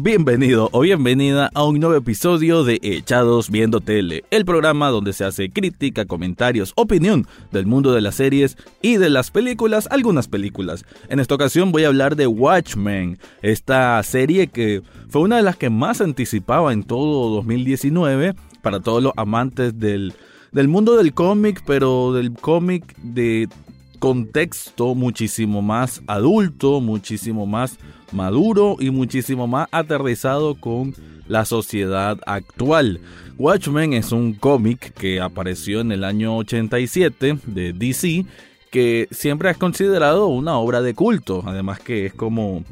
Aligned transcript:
Bienvenido 0.00 0.68
o 0.70 0.82
bienvenida 0.82 1.50
a 1.54 1.64
un 1.64 1.80
nuevo 1.80 1.96
episodio 1.96 2.62
de 2.62 2.78
Echados 2.82 3.50
Viendo 3.50 3.80
Tele, 3.80 4.22
el 4.30 4.44
programa 4.44 4.90
donde 4.90 5.12
se 5.12 5.24
hace 5.24 5.50
crítica, 5.50 6.04
comentarios, 6.04 6.72
opinión 6.76 7.26
del 7.50 7.66
mundo 7.66 7.92
de 7.92 8.00
las 8.00 8.14
series 8.14 8.56
y 8.80 8.98
de 8.98 9.10
las 9.10 9.32
películas, 9.32 9.88
algunas 9.90 10.28
películas. 10.28 10.84
En 11.08 11.18
esta 11.18 11.34
ocasión 11.34 11.72
voy 11.72 11.82
a 11.82 11.88
hablar 11.88 12.14
de 12.14 12.28
Watchmen, 12.28 13.18
esta 13.42 14.00
serie 14.04 14.46
que 14.46 14.82
fue 15.08 15.22
una 15.22 15.38
de 15.38 15.42
las 15.42 15.56
que 15.56 15.68
más 15.68 16.00
anticipaba 16.00 16.72
en 16.72 16.84
todo 16.84 17.34
2019 17.34 18.36
para 18.62 18.78
todos 18.78 19.02
los 19.02 19.12
amantes 19.16 19.80
del, 19.80 20.14
del 20.52 20.68
mundo 20.68 20.96
del 20.96 21.12
cómic, 21.12 21.64
pero 21.66 22.12
del 22.12 22.34
cómic 22.34 22.96
de 22.98 23.48
contexto 23.98 24.94
muchísimo 24.94 25.62
más 25.62 26.02
adulto, 26.06 26.80
muchísimo 26.80 27.46
más 27.46 27.78
maduro 28.12 28.76
y 28.78 28.90
muchísimo 28.90 29.46
más 29.46 29.68
aterrizado 29.70 30.54
con 30.54 30.94
la 31.26 31.44
sociedad 31.44 32.18
actual. 32.26 33.00
Watchmen 33.38 33.92
es 33.92 34.12
un 34.12 34.34
cómic 34.34 34.92
que 34.94 35.20
apareció 35.20 35.80
en 35.80 35.92
el 35.92 36.04
año 36.04 36.36
87 36.36 37.38
de 37.46 37.72
DC 37.72 38.24
que 38.70 39.08
siempre 39.10 39.50
es 39.50 39.56
considerado 39.56 40.26
una 40.26 40.58
obra 40.58 40.82
de 40.82 40.94
culto, 40.94 41.42
además 41.46 41.80
que 41.80 42.06
es 42.06 42.14
como 42.14 42.64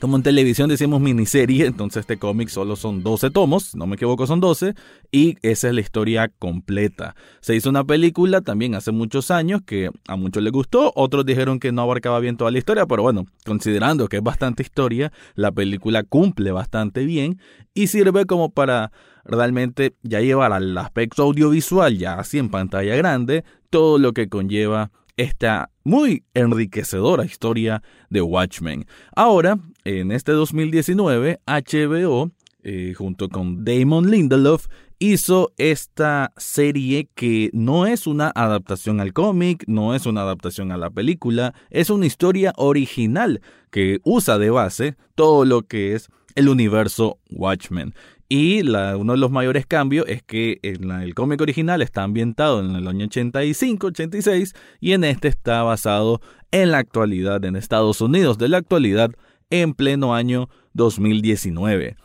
como 0.00 0.16
en 0.16 0.22
televisión 0.22 0.68
decimos 0.68 1.00
miniserie, 1.00 1.66
entonces 1.66 2.00
este 2.00 2.18
cómic 2.18 2.48
solo 2.48 2.76
son 2.76 3.02
12 3.02 3.30
tomos, 3.30 3.74
no 3.74 3.86
me 3.86 3.96
equivoco 3.96 4.26
son 4.26 4.40
12, 4.40 4.74
y 5.10 5.36
esa 5.42 5.68
es 5.68 5.74
la 5.74 5.80
historia 5.80 6.30
completa. 6.38 7.16
Se 7.40 7.56
hizo 7.56 7.68
una 7.68 7.84
película 7.84 8.40
también 8.40 8.74
hace 8.74 8.92
muchos 8.92 9.30
años 9.30 9.62
que 9.66 9.90
a 10.06 10.16
muchos 10.16 10.42
les 10.42 10.52
gustó, 10.52 10.92
otros 10.94 11.26
dijeron 11.26 11.58
que 11.58 11.72
no 11.72 11.82
abarcaba 11.82 12.20
bien 12.20 12.36
toda 12.36 12.50
la 12.50 12.58
historia, 12.58 12.86
pero 12.86 13.02
bueno, 13.02 13.26
considerando 13.44 14.08
que 14.08 14.18
es 14.18 14.22
bastante 14.22 14.62
historia, 14.62 15.12
la 15.34 15.52
película 15.52 16.02
cumple 16.02 16.52
bastante 16.52 17.04
bien 17.04 17.40
y 17.74 17.88
sirve 17.88 18.26
como 18.26 18.50
para 18.50 18.92
realmente 19.24 19.94
ya 20.02 20.20
llevar 20.20 20.52
al 20.52 20.76
aspecto 20.78 21.24
audiovisual, 21.24 21.98
ya 21.98 22.14
así 22.14 22.38
en 22.38 22.48
pantalla 22.48 22.96
grande, 22.96 23.44
todo 23.70 23.98
lo 23.98 24.12
que 24.12 24.28
conlleva 24.28 24.90
esta 25.18 25.70
muy 25.84 26.24
enriquecedora 26.32 27.24
historia 27.24 27.82
de 28.08 28.22
Watchmen. 28.22 28.86
Ahora, 29.14 29.58
en 29.84 30.12
este 30.12 30.32
2019, 30.32 31.40
HBO, 31.46 32.30
eh, 32.62 32.94
junto 32.96 33.28
con 33.28 33.64
Damon 33.64 34.10
Lindelof, 34.10 34.68
hizo 35.00 35.52
esta 35.58 36.32
serie 36.36 37.08
que 37.14 37.50
no 37.52 37.86
es 37.86 38.06
una 38.06 38.30
adaptación 38.34 39.00
al 39.00 39.12
cómic, 39.12 39.64
no 39.66 39.94
es 39.94 40.06
una 40.06 40.22
adaptación 40.22 40.72
a 40.72 40.76
la 40.76 40.90
película, 40.90 41.52
es 41.70 41.90
una 41.90 42.06
historia 42.06 42.52
original 42.56 43.40
que 43.70 44.00
usa 44.04 44.38
de 44.38 44.50
base 44.50 44.96
todo 45.14 45.44
lo 45.44 45.62
que 45.62 45.94
es 45.94 46.08
el 46.36 46.48
universo 46.48 47.18
Watchmen. 47.30 47.92
Y 48.30 48.60
uno 48.60 49.12
de 49.12 49.18
los 49.18 49.30
mayores 49.30 49.64
cambios 49.64 50.06
es 50.06 50.22
que 50.22 50.58
el 50.62 51.14
cómic 51.14 51.40
original 51.40 51.80
está 51.80 52.02
ambientado 52.02 52.60
en 52.60 52.76
el 52.76 52.86
año 52.86 53.06
85, 53.06 53.86
86 53.86 54.54
y 54.80 54.92
en 54.92 55.04
este 55.04 55.28
está 55.28 55.62
basado 55.62 56.20
en 56.50 56.70
la 56.70 56.78
actualidad, 56.78 57.42
en 57.46 57.56
Estados 57.56 58.02
Unidos 58.02 58.36
de 58.36 58.48
la 58.48 58.58
actualidad, 58.58 59.10
en 59.48 59.72
pleno 59.72 60.14
año 60.14 60.50
2019. 60.74 61.96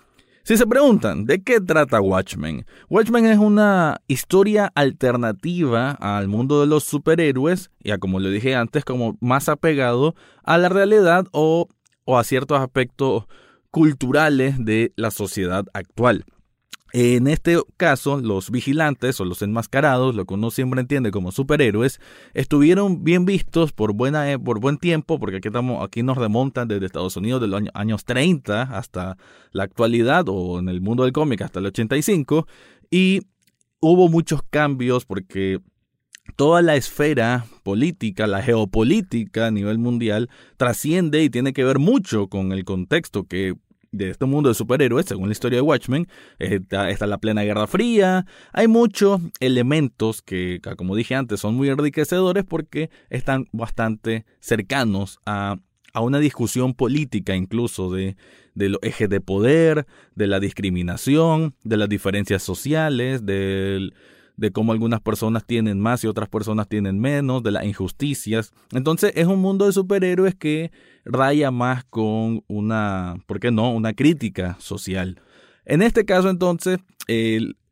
Si 0.43 0.57
se 0.57 0.67
preguntan, 0.67 1.25
¿de 1.25 1.41
qué 1.41 1.59
trata 1.59 1.99
Watchmen? 1.99 2.65
Watchmen 2.89 3.25
es 3.25 3.37
una 3.37 4.01
historia 4.07 4.71
alternativa 4.75 5.91
al 5.91 6.29
mundo 6.29 6.61
de 6.61 6.67
los 6.67 6.85
superhéroes, 6.85 7.69
ya 7.81 7.97
como 7.97 8.21
lo 8.21 8.29
dije 8.29 8.55
antes, 8.55 8.85
como 8.85 9.17
más 9.19 9.49
apegado 9.49 10.15
a 10.43 10.57
la 10.57 10.69
realidad 10.69 11.27
o, 11.31 11.67
o 12.05 12.17
a 12.17 12.23
ciertos 12.23 12.59
aspectos 12.59 13.25
culturales 13.73 14.63
de 14.63 14.93
la 14.97 15.09
sociedad 15.09 15.65
actual. 15.73 16.25
En 16.91 17.25
este 17.25 17.57
caso, 17.75 18.21
los 18.21 18.51
vigilantes 18.51 19.19
o 19.19 19.25
los 19.25 19.41
enmascarados, 19.41 20.13
lo 20.13 20.25
que 20.25 20.35
uno 20.35 20.51
siempre 20.51 20.79
entiende 20.79 21.09
como 21.09 21.31
superhéroes, 21.31 21.99
estuvieron 22.35 23.03
bien 23.03 23.25
vistos 23.25 23.73
por, 23.73 23.93
buena, 23.93 24.31
e, 24.31 24.37
por 24.37 24.59
buen 24.59 24.77
tiempo, 24.77 25.19
porque 25.19 25.37
aquí, 25.37 25.47
estamos, 25.47 25.83
aquí 25.83 26.03
nos 26.03 26.19
remontan 26.19 26.67
desde 26.67 26.85
Estados 26.85 27.17
Unidos 27.17 27.41
de 27.41 27.47
los 27.47 27.63
años 27.73 28.05
30 28.05 28.61
hasta 28.61 29.17
la 29.51 29.63
actualidad, 29.63 30.25
o 30.27 30.59
en 30.59 30.69
el 30.69 30.79
mundo 30.79 31.01
del 31.01 31.11
cómic 31.11 31.41
hasta 31.41 31.57
el 31.57 31.65
85, 31.65 32.45
y 32.91 33.21
hubo 33.79 34.07
muchos 34.07 34.43
cambios 34.51 35.05
porque 35.05 35.61
toda 36.35 36.61
la 36.61 36.75
esfera 36.75 37.45
política, 37.63 38.27
la 38.27 38.41
geopolítica 38.41 39.47
a 39.47 39.51
nivel 39.51 39.77
mundial, 39.77 40.29
trasciende 40.57 41.23
y 41.23 41.29
tiene 41.29 41.53
que 41.53 41.63
ver 41.63 41.79
mucho 41.79 42.27
con 42.27 42.51
el 42.51 42.65
contexto 42.65 43.25
que 43.25 43.55
de 43.93 44.09
este 44.09 44.25
mundo 44.25 44.49
de 44.49 44.55
superhéroes, 44.55 45.05
según 45.05 45.29
la 45.29 45.31
historia 45.31 45.57
de 45.57 45.61
Watchmen, 45.61 46.07
está, 46.39 46.89
está, 46.89 47.07
la 47.07 47.19
plena 47.19 47.43
Guerra 47.43 47.67
Fría. 47.67 48.25
Hay 48.51 48.67
muchos 48.67 49.21
elementos 49.39 50.21
que, 50.21 50.59
como 50.75 50.95
dije 50.95 51.15
antes, 51.15 51.39
son 51.39 51.55
muy 51.55 51.69
enriquecedores 51.69 52.43
porque 52.43 52.89
están 53.09 53.45
bastante 53.53 54.25
cercanos 54.39 55.19
a, 55.25 55.57
a 55.93 56.01
una 56.01 56.19
discusión 56.19 56.73
política 56.73 57.35
incluso 57.35 57.91
de, 57.91 58.17
de 58.55 58.69
los 58.69 58.79
ejes 58.81 59.09
de 59.09 59.21
poder, 59.21 59.85
de 60.15 60.27
la 60.27 60.39
discriminación, 60.39 61.55
de 61.63 61.77
las 61.77 61.87
diferencias 61.87 62.41
sociales, 62.41 63.25
del 63.25 63.91
de 63.91 63.93
cómo 64.51 64.71
algunas 64.71 65.01
personas 65.01 65.45
tienen 65.45 65.79
más 65.79 66.03
y 66.03 66.07
otras 66.07 66.29
personas 66.29 66.67
tienen 66.67 66.99
menos, 66.99 67.43
de 67.43 67.51
las 67.51 67.65
injusticias. 67.65 68.51
Entonces 68.71 69.13
es 69.15 69.27
un 69.27 69.39
mundo 69.39 69.65
de 69.65 69.73
superhéroes 69.73 70.35
que 70.35 70.71
raya 71.05 71.51
más 71.51 71.83
con 71.85 72.43
una, 72.47 73.15
¿por 73.25 73.39
qué 73.39 73.51
no?, 73.51 73.71
una 73.71 73.93
crítica 73.93 74.55
social. 74.59 75.21
En 75.65 75.81
este 75.81 76.05
caso 76.05 76.29
entonces, 76.29 76.79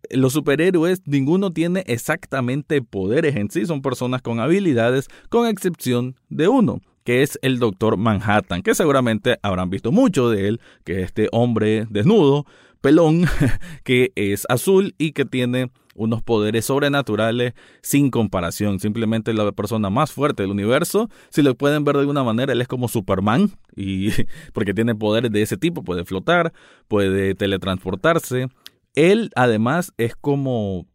los 0.09 0.33
superhéroes, 0.33 1.01
ninguno 1.05 1.51
tiene 1.51 1.83
exactamente 1.87 2.81
poderes 2.81 3.35
en 3.35 3.49
sí, 3.49 3.65
son 3.65 3.81
personas 3.81 4.21
con 4.21 4.39
habilidades, 4.39 5.07
con 5.29 5.47
excepción 5.47 6.15
de 6.29 6.47
uno 6.47 6.81
que 7.03 7.23
es 7.23 7.39
el 7.41 7.59
Doctor 7.59 7.97
Manhattan, 7.97 8.61
que 8.61 8.75
seguramente 8.75 9.37
habrán 9.41 9.69
visto 9.71 9.91
mucho 9.91 10.29
de 10.29 10.47
él, 10.47 10.61
que 10.83 10.99
es 10.99 11.05
este 11.05 11.29
hombre 11.31 11.87
desnudo, 11.89 12.45
pelón, 12.81 13.25
que 13.83 14.11
es 14.15 14.45
azul 14.49 14.93
y 14.97 15.13
que 15.13 15.25
tiene 15.25 15.71
unos 15.95 16.21
poderes 16.21 16.65
sobrenaturales 16.65 17.53
sin 17.81 18.09
comparación. 18.09 18.79
Simplemente 18.79 19.33
la 19.33 19.51
persona 19.51 19.89
más 19.89 20.11
fuerte 20.11 20.43
del 20.43 20.51
universo. 20.51 21.09
Si 21.29 21.41
lo 21.41 21.55
pueden 21.55 21.83
ver 21.83 21.95
de 21.95 22.01
alguna 22.01 22.23
manera, 22.23 22.53
él 22.53 22.61
es 22.61 22.67
como 22.67 22.87
Superman. 22.87 23.51
Y 23.75 24.09
porque 24.53 24.73
tiene 24.73 24.95
poderes 24.95 25.31
de 25.31 25.41
ese 25.41 25.57
tipo. 25.57 25.83
Puede 25.83 26.05
flotar, 26.05 26.53
puede 26.87 27.35
teletransportarse. 27.35 28.47
Él 28.95 29.31
además 29.35 29.93
es 29.97 30.15
como 30.15 30.85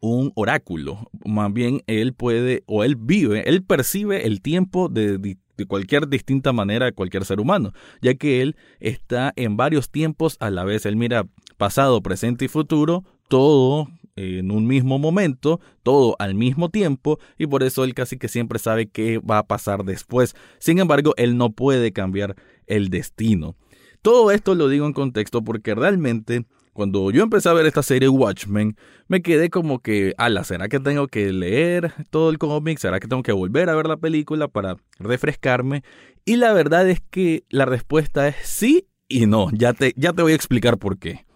un 0.00 0.32
oráculo. 0.34 1.10
Más 1.24 1.52
bien 1.52 1.82
él 1.86 2.12
puede 2.14 2.62
o 2.66 2.84
él 2.84 2.96
vive, 2.96 3.48
él 3.48 3.62
percibe 3.62 4.26
el 4.26 4.42
tiempo 4.42 4.88
de, 4.88 5.18
de 5.18 5.66
cualquier 5.66 6.08
distinta 6.08 6.52
manera 6.52 6.86
de 6.86 6.92
cualquier 6.92 7.24
ser 7.24 7.40
humano, 7.40 7.72
ya 8.00 8.14
que 8.14 8.42
él 8.42 8.56
está 8.80 9.32
en 9.36 9.56
varios 9.56 9.90
tiempos 9.90 10.36
a 10.40 10.50
la 10.50 10.64
vez. 10.64 10.86
Él 10.86 10.96
mira 10.96 11.26
pasado, 11.56 12.02
presente 12.02 12.44
y 12.44 12.48
futuro, 12.48 13.04
todo 13.28 13.88
en 14.18 14.50
un 14.50 14.66
mismo 14.66 14.98
momento, 14.98 15.60
todo 15.82 16.16
al 16.18 16.34
mismo 16.34 16.70
tiempo, 16.70 17.18
y 17.38 17.46
por 17.46 17.62
eso 17.62 17.84
él 17.84 17.94
casi 17.94 18.18
que 18.18 18.28
siempre 18.28 18.58
sabe 18.58 18.88
qué 18.88 19.18
va 19.18 19.38
a 19.38 19.46
pasar 19.46 19.84
después. 19.84 20.34
Sin 20.58 20.78
embargo, 20.78 21.14
él 21.16 21.36
no 21.36 21.50
puede 21.50 21.92
cambiar 21.92 22.34
el 22.66 22.90
destino. 22.90 23.56
Todo 24.02 24.30
esto 24.30 24.54
lo 24.54 24.68
digo 24.68 24.86
en 24.86 24.92
contexto 24.92 25.42
porque 25.42 25.74
realmente 25.74 26.44
cuando 26.72 27.10
yo 27.10 27.24
empecé 27.24 27.48
a 27.48 27.54
ver 27.54 27.66
esta 27.66 27.82
serie 27.82 28.08
Watchmen, 28.08 28.76
me 29.08 29.20
quedé 29.20 29.50
como 29.50 29.80
que, 29.80 30.14
ala, 30.16 30.44
¿será 30.44 30.68
que 30.68 30.78
tengo 30.78 31.08
que 31.08 31.32
leer 31.32 31.92
todo 32.10 32.30
el 32.30 32.38
cómic? 32.38 32.78
¿Será 32.78 33.00
que 33.00 33.08
tengo 33.08 33.24
que 33.24 33.32
volver 33.32 33.68
a 33.68 33.74
ver 33.74 33.88
la 33.88 33.96
película 33.96 34.46
para 34.46 34.76
refrescarme? 35.00 35.82
Y 36.24 36.36
la 36.36 36.52
verdad 36.52 36.88
es 36.88 37.00
que 37.10 37.42
la 37.48 37.64
respuesta 37.64 38.28
es 38.28 38.36
sí 38.44 38.86
y 39.08 39.26
no. 39.26 39.48
Ya 39.52 39.72
te, 39.72 39.92
ya 39.96 40.12
te 40.12 40.22
voy 40.22 40.32
a 40.32 40.36
explicar 40.36 40.78
por 40.78 40.98
qué. 40.98 41.26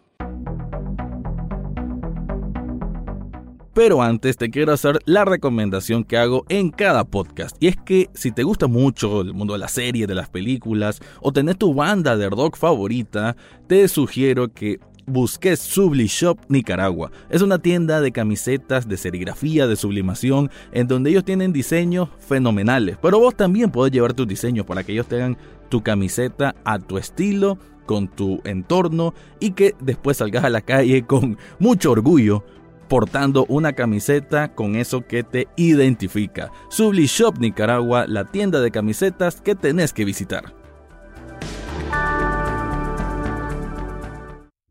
Pero 3.75 4.03
antes 4.03 4.37
te 4.37 4.51
quiero 4.51 4.73
hacer 4.73 4.99
la 5.07 5.25
recomendación 5.25 6.05
que 6.05 6.19
hago 6.19 6.45
en 6.51 6.71
cada 6.71 7.05
podcast. 7.05 7.57
Y 7.59 7.69
es 7.69 7.77
que 7.77 8.11
si 8.13 8.31
te 8.31 8.43
gusta 8.43 8.67
mucho 8.67 9.23
el 9.23 9.33
mundo 9.33 9.55
de 9.55 9.61
las 9.61 9.73
series, 9.73 10.07
de 10.07 10.15
las 10.15 10.29
películas, 10.29 11.01
o 11.21 11.33
tenés 11.33 11.57
tu 11.57 11.73
banda 11.73 12.17
de 12.17 12.29
rock 12.29 12.59
favorita, 12.59 13.35
te 13.69 13.89
sugiero 13.89 14.53
que 14.53 14.79
busqué 15.07 15.57
Subli 15.57 16.07
Shop 16.07 16.39
Nicaragua. 16.49 17.11
Es 17.31 17.41
una 17.41 17.59
tienda 17.59 18.03
de 18.03 18.13
camisetas, 18.13 18.87
de 18.89 18.99
serigrafía, 18.99 19.67
de 19.67 19.77
sublimación, 19.77 20.51
en 20.73 20.87
donde 20.87 21.11
ellos 21.11 21.25
tienen 21.25 21.53
diseños 21.53 22.11
fenomenales. 22.19 22.99
Pero 23.01 23.19
vos 23.19 23.35
también 23.35 23.71
podés 23.71 23.93
llevar 23.93 24.13
tus 24.13 24.29
diseños 24.29 24.67
para 24.67 24.85
que 24.85 24.93
ellos 24.93 25.07
tengan 25.07 25.39
tu 25.71 25.83
camiseta 25.83 26.55
a 26.65 26.79
tu 26.79 26.99
estilo, 26.99 27.59
con 27.87 28.09
tu 28.09 28.41
entorno 28.45 29.13
y 29.41 29.53
que 29.53 29.75
después 29.81 30.19
salgas 30.19 30.45
a 30.45 30.51
la 30.51 30.61
calle 30.61 31.05
con 31.05 31.37
mucho 31.59 31.91
orgullo 31.91 32.45
portando 32.89 33.47
una 33.49 33.73
camiseta 33.73 34.55
con 34.55 34.77
eso 34.77 35.07
que 35.07 35.23
te 35.23 35.49
identifica. 35.57 36.51
Subli 36.69 37.07
Shop 37.07 37.39
Nicaragua, 37.39 38.07
la 38.07 38.25
tienda 38.25 38.61
de 38.61 38.71
camisetas 38.71 39.41
que 39.41 39.55
tenés 39.55 39.93
que 39.93 40.05
visitar. 40.05 40.62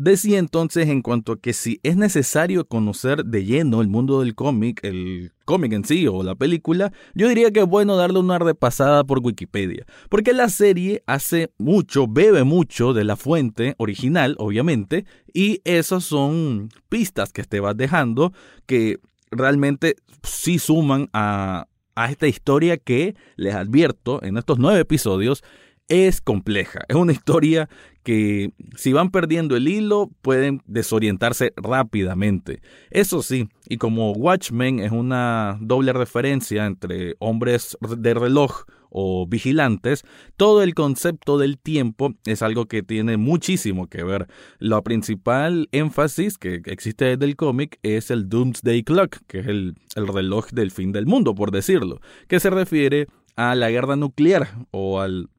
Decía 0.03 0.39
entonces 0.39 0.89
en 0.89 1.03
cuanto 1.03 1.33
a 1.33 1.39
que 1.39 1.53
si 1.53 1.79
es 1.83 1.95
necesario 1.95 2.65
conocer 2.65 3.23
de 3.23 3.45
lleno 3.45 3.81
el 3.81 3.87
mundo 3.87 4.21
del 4.21 4.33
cómic, 4.33 4.83
el 4.83 5.31
cómic 5.45 5.73
en 5.73 5.85
sí 5.85 6.07
o 6.07 6.23
la 6.23 6.33
película, 6.33 6.91
yo 7.13 7.29
diría 7.29 7.51
que 7.51 7.59
es 7.59 7.67
bueno 7.67 7.95
darle 7.95 8.17
una 8.17 8.39
repasada 8.39 9.03
por 9.03 9.19
Wikipedia, 9.19 9.85
porque 10.09 10.33
la 10.33 10.49
serie 10.49 11.03
hace 11.05 11.51
mucho, 11.59 12.07
bebe 12.07 12.43
mucho 12.43 12.93
de 12.93 13.03
la 13.03 13.15
fuente 13.15 13.75
original, 13.77 14.33
obviamente, 14.39 15.05
y 15.35 15.61
esas 15.65 16.03
son 16.03 16.69
pistas 16.89 17.31
que 17.31 17.43
te 17.43 17.59
vas 17.59 17.77
dejando 17.77 18.33
que 18.65 18.97
realmente 19.29 19.97
sí 20.23 20.57
suman 20.57 21.09
a, 21.13 21.67
a 21.93 22.09
esta 22.09 22.25
historia 22.25 22.77
que 22.77 23.15
les 23.35 23.53
advierto 23.53 24.23
en 24.23 24.37
estos 24.37 24.57
nueve 24.57 24.79
episodios 24.79 25.43
es 25.87 26.21
compleja. 26.21 26.81
Es 26.87 26.95
una 26.95 27.11
historia 27.11 27.69
que 28.03 28.51
si 28.75 28.93
van 28.93 29.11
perdiendo 29.11 29.55
el 29.55 29.67
hilo 29.67 30.09
pueden 30.21 30.61
desorientarse 30.65 31.53
rápidamente. 31.55 32.61
Eso 32.89 33.21
sí, 33.21 33.49
y 33.67 33.77
como 33.77 34.13
Watchmen 34.13 34.79
es 34.79 34.91
una 34.91 35.57
doble 35.61 35.93
referencia 35.93 36.65
entre 36.65 37.15
hombres 37.19 37.77
de 37.81 38.13
reloj 38.13 38.63
o 38.89 39.25
vigilantes, 39.25 40.03
todo 40.35 40.63
el 40.63 40.73
concepto 40.73 41.37
del 41.37 41.57
tiempo 41.57 42.13
es 42.25 42.41
algo 42.41 42.65
que 42.65 42.83
tiene 42.83 43.17
muchísimo 43.17 43.87
que 43.87 44.03
ver. 44.03 44.27
La 44.59 44.81
principal 44.81 45.69
énfasis 45.71 46.37
que 46.37 46.61
existe 46.65 47.05
desde 47.05 47.25
el 47.25 47.35
cómic 47.35 47.79
es 47.83 48.11
el 48.11 48.27
Doomsday 48.27 48.83
Clock, 48.83 49.17
que 49.27 49.39
es 49.39 49.47
el, 49.47 49.75
el 49.95 50.07
reloj 50.07 50.49
del 50.51 50.71
fin 50.71 50.91
del 50.91 51.05
mundo, 51.05 51.35
por 51.35 51.51
decirlo, 51.51 52.01
que 52.27 52.39
se 52.39 52.49
refiere 52.49 53.07
a 53.35 53.55
la 53.55 53.69
guerra 53.71 53.95
nuclear 53.95 54.49
o 54.71 54.99
al 54.99 55.29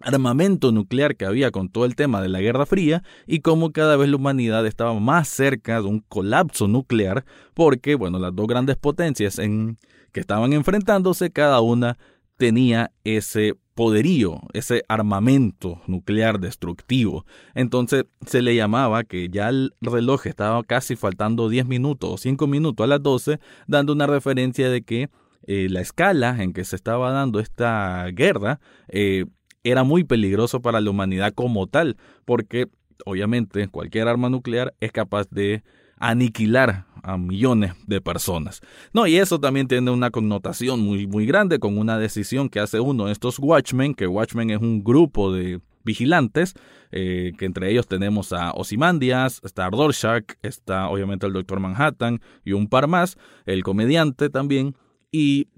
armamento 0.00 0.72
nuclear 0.72 1.16
que 1.16 1.24
había 1.24 1.50
con 1.50 1.68
todo 1.68 1.84
el 1.84 1.96
tema 1.96 2.22
de 2.22 2.28
la 2.28 2.40
Guerra 2.40 2.66
Fría 2.66 3.02
y 3.26 3.40
cómo 3.40 3.72
cada 3.72 3.96
vez 3.96 4.08
la 4.08 4.16
humanidad 4.16 4.66
estaba 4.66 4.94
más 4.98 5.28
cerca 5.28 5.80
de 5.80 5.88
un 5.88 6.00
colapso 6.00 6.68
nuclear 6.68 7.24
porque, 7.54 7.94
bueno, 7.94 8.18
las 8.18 8.34
dos 8.34 8.46
grandes 8.46 8.76
potencias 8.76 9.38
en, 9.38 9.78
que 10.12 10.20
estaban 10.20 10.52
enfrentándose, 10.52 11.30
cada 11.30 11.60
una 11.60 11.98
tenía 12.36 12.92
ese 13.04 13.54
poderío, 13.74 14.40
ese 14.54 14.82
armamento 14.88 15.80
nuclear 15.86 16.40
destructivo. 16.40 17.24
Entonces 17.54 18.06
se 18.26 18.42
le 18.42 18.56
llamaba 18.56 19.04
que 19.04 19.28
ya 19.28 19.48
el 19.48 19.74
reloj 19.80 20.26
estaba 20.26 20.62
casi 20.64 20.96
faltando 20.96 21.48
10 21.48 21.66
minutos 21.66 22.10
o 22.10 22.16
5 22.16 22.46
minutos 22.46 22.84
a 22.84 22.88
las 22.88 23.02
12, 23.02 23.38
dando 23.66 23.92
una 23.92 24.06
referencia 24.06 24.70
de 24.70 24.82
que 24.82 25.10
eh, 25.46 25.68
la 25.70 25.80
escala 25.80 26.42
en 26.42 26.52
que 26.52 26.64
se 26.64 26.76
estaba 26.76 27.12
dando 27.12 27.40
esta 27.40 28.06
guerra 28.12 28.60
eh, 28.88 29.24
era 29.70 29.84
muy 29.84 30.04
peligroso 30.04 30.60
para 30.60 30.80
la 30.80 30.90
humanidad 30.90 31.32
como 31.34 31.66
tal, 31.66 31.96
porque 32.24 32.68
obviamente 33.04 33.68
cualquier 33.68 34.08
arma 34.08 34.28
nuclear 34.28 34.74
es 34.80 34.92
capaz 34.92 35.28
de 35.30 35.62
aniquilar 35.98 36.86
a 37.02 37.16
millones 37.16 37.72
de 37.86 38.00
personas. 38.00 38.60
No, 38.92 39.06
y 39.06 39.16
eso 39.16 39.40
también 39.40 39.68
tiene 39.68 39.90
una 39.90 40.10
connotación 40.10 40.80
muy, 40.80 41.06
muy 41.06 41.26
grande 41.26 41.58
con 41.58 41.78
una 41.78 41.98
decisión 41.98 42.48
que 42.48 42.60
hace 42.60 42.80
uno 42.80 43.06
de 43.06 43.12
estos 43.12 43.38
Watchmen, 43.38 43.94
que 43.94 44.06
Watchmen 44.06 44.50
es 44.50 44.60
un 44.60 44.84
grupo 44.84 45.32
de 45.32 45.60
vigilantes, 45.84 46.54
eh, 46.90 47.32
que 47.38 47.46
entre 47.46 47.70
ellos 47.70 47.86
tenemos 47.86 48.32
a 48.32 48.52
Ozymandias, 48.52 49.40
está 49.42 49.70
Rorschach, 49.70 50.24
está 50.42 50.88
obviamente 50.88 51.26
el 51.26 51.32
Doctor 51.32 51.60
Manhattan 51.60 52.20
y 52.44 52.52
un 52.52 52.68
par 52.68 52.88
más, 52.88 53.16
el 53.46 53.62
comediante 53.62 54.28
también, 54.28 54.74
y 55.10 55.48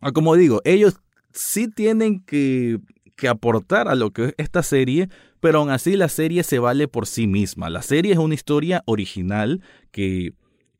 ah, 0.00 0.12
como 0.12 0.36
digo, 0.36 0.60
ellos 0.64 1.00
sí 1.32 1.68
tienen 1.68 2.22
que 2.24 2.78
que 3.16 3.28
aportar 3.28 3.88
a 3.88 3.94
lo 3.94 4.12
que 4.12 4.26
es 4.26 4.34
esta 4.38 4.62
serie, 4.62 5.08
pero 5.40 5.58
aún 5.58 5.70
así 5.70 5.96
la 5.96 6.08
serie 6.08 6.42
se 6.42 6.58
vale 6.58 6.88
por 6.88 7.06
sí 7.06 7.26
misma. 7.26 7.70
La 7.70 7.82
serie 7.82 8.12
es 8.12 8.18
una 8.18 8.34
historia 8.34 8.82
original 8.86 9.62
que 9.90 10.34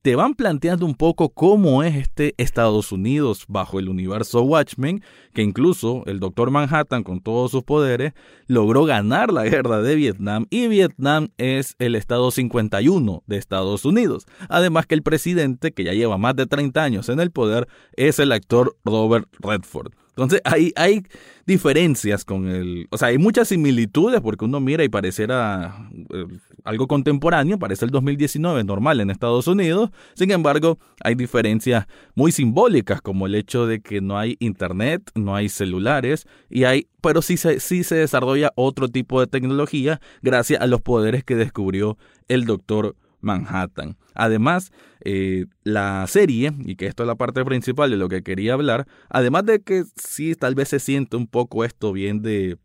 te 0.07 0.15
van 0.15 0.35
planteando 0.35 0.87
un 0.87 0.95
poco 0.95 1.31
cómo 1.31 1.83
es 1.83 1.97
este 1.97 2.33
Estados 2.39 2.93
Unidos 2.93 3.45
bajo 3.49 3.81
el 3.81 3.89
universo 3.89 4.41
Watchmen, 4.43 5.03
que 5.33 5.43
incluso 5.43 6.05
el 6.07 6.21
Doctor 6.21 6.53
Manhattan 6.53 7.03
con 7.03 7.21
todos 7.21 7.51
sus 7.51 7.65
poderes 7.65 8.13
logró 8.47 8.85
ganar 8.85 9.33
la 9.33 9.43
guerra 9.43 9.83
de 9.83 9.97
Vietnam 9.97 10.47
y 10.49 10.69
Vietnam 10.69 11.31
es 11.39 11.75
el 11.81 11.97
estado 11.97 12.31
51 12.31 13.25
de 13.27 13.37
Estados 13.37 13.85
Unidos. 13.85 14.27
Además 14.49 14.87
que 14.87 14.95
el 14.95 15.03
presidente, 15.03 15.73
que 15.73 15.83
ya 15.83 15.93
lleva 15.93 16.19
más 16.19 16.37
de 16.37 16.47
30 16.47 16.85
años 16.85 17.09
en 17.09 17.19
el 17.19 17.33
poder, 17.33 17.67
es 17.97 18.21
el 18.21 18.31
actor 18.31 18.77
Robert 18.85 19.27
Redford. 19.41 19.93
Entonces 20.17 20.41
hay, 20.45 20.73
hay 20.77 21.03
diferencias 21.45 22.25
con 22.25 22.49
el... 22.49 22.87
O 22.91 22.97
sea, 22.97 23.09
hay 23.09 23.19
muchas 23.19 23.49
similitudes 23.49 24.23
porque 24.23 24.47
uno 24.47 24.61
mira 24.61 24.83
y 24.83 24.89
pareciera 24.89 25.91
eh, 26.11 26.27
algo 26.65 26.89
contemporáneo, 26.89 27.59
parece 27.59 27.85
el 27.85 27.91
2019 27.91 28.65
normal 28.65 29.01
en 29.01 29.11
Estados 29.11 29.47
Unidos. 29.47 29.91
Sin 30.15 30.31
embargo, 30.31 30.79
hay 31.05 31.17
diferencias 31.17 31.87
muy 32.15 32.33
simbólicas 32.33 33.03
como 33.03 33.27
el 33.27 33.35
hecho 33.35 33.67
de 33.67 33.81
que 33.81 34.01
no 34.01 34.19
hay 34.19 34.37
internet, 34.41 35.03
no 35.15 35.37
hay 35.37 35.51
celulares 35.51 36.27
y 36.49 36.65
hay... 36.65 36.89
Pero 37.03 37.21
sí 37.21 37.37
se, 37.37 37.61
sí 37.61 37.85
se 37.85 37.97
desarrolla 37.97 38.53
otro 38.57 38.89
tipo 38.89 39.21
de 39.21 39.27
tecnología 39.27 40.01
gracias 40.23 40.63
a 40.63 40.67
los 40.67 40.81
poderes 40.81 41.25
que 41.25 41.37
descubrió 41.37 41.99
el 42.27 42.47
doctor 42.47 42.97
Manhattan. 43.27 43.99
Además, 44.15 44.73
eh, 45.05 45.45
la 45.63 46.07
serie, 46.07 46.53
y 46.65 46.77
que 46.77 46.87
esto 46.87 47.03
es 47.03 47.07
la 47.07 47.17
parte 47.17 47.45
principal 47.45 47.91
de 47.91 47.99
lo 47.99 48.09
que 48.09 48.23
quería 48.23 48.55
hablar, 48.55 48.87
además 49.11 49.45
de 49.45 49.61
que 49.61 49.85
sí 49.97 50.35
tal 50.35 50.55
vez 50.55 50.69
se 50.69 50.79
siente 50.79 51.17
un 51.17 51.27
poco 51.27 51.65
esto 51.65 51.93
bien 51.93 52.23
de, 52.23 52.57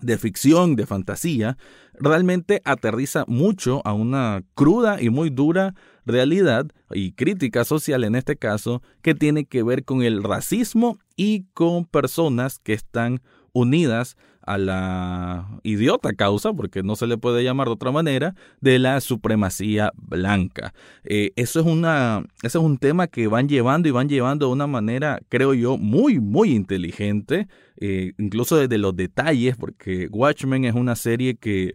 de 0.00 0.18
ficción, 0.18 0.76
de 0.76 0.86
fantasía, 0.86 1.56
realmente 1.94 2.60
aterriza 2.64 3.24
mucho 3.26 3.82
a 3.84 3.92
una 3.92 4.42
cruda 4.54 5.02
y 5.02 5.10
muy 5.10 5.30
dura 5.30 5.74
realidad 6.04 6.66
y 6.92 7.12
crítica 7.12 7.64
social 7.64 8.04
en 8.04 8.14
este 8.14 8.36
caso 8.36 8.82
que 9.02 9.14
tiene 9.14 9.46
que 9.46 9.62
ver 9.62 9.84
con 9.84 10.02
el 10.02 10.22
racismo 10.22 10.98
y 11.16 11.46
con 11.54 11.84
personas 11.84 12.58
que 12.58 12.74
están 12.74 13.22
unidas 13.52 14.16
a 14.46 14.58
la 14.58 15.60
idiota 15.64 16.14
causa, 16.14 16.52
porque 16.52 16.82
no 16.82 16.96
se 16.96 17.06
le 17.06 17.18
puede 17.18 17.42
llamar 17.42 17.66
de 17.66 17.74
otra 17.74 17.90
manera, 17.90 18.34
de 18.60 18.78
la 18.78 19.00
supremacía 19.00 19.92
blanca. 19.96 20.72
Eh, 21.04 21.32
eso, 21.36 21.60
es 21.60 21.66
una, 21.66 22.24
eso 22.42 22.60
es 22.60 22.64
un 22.64 22.78
tema 22.78 23.08
que 23.08 23.26
van 23.26 23.48
llevando 23.48 23.88
y 23.88 23.92
van 23.92 24.08
llevando 24.08 24.46
de 24.46 24.52
una 24.52 24.66
manera, 24.66 25.20
creo 25.28 25.52
yo, 25.52 25.76
muy, 25.76 26.20
muy 26.20 26.52
inteligente, 26.52 27.48
eh, 27.78 28.12
incluso 28.18 28.56
desde 28.56 28.78
los 28.78 28.96
detalles, 28.96 29.56
porque 29.56 30.08
Watchmen 30.10 30.64
es 30.64 30.74
una 30.74 30.96
serie 30.96 31.36
que 31.36 31.74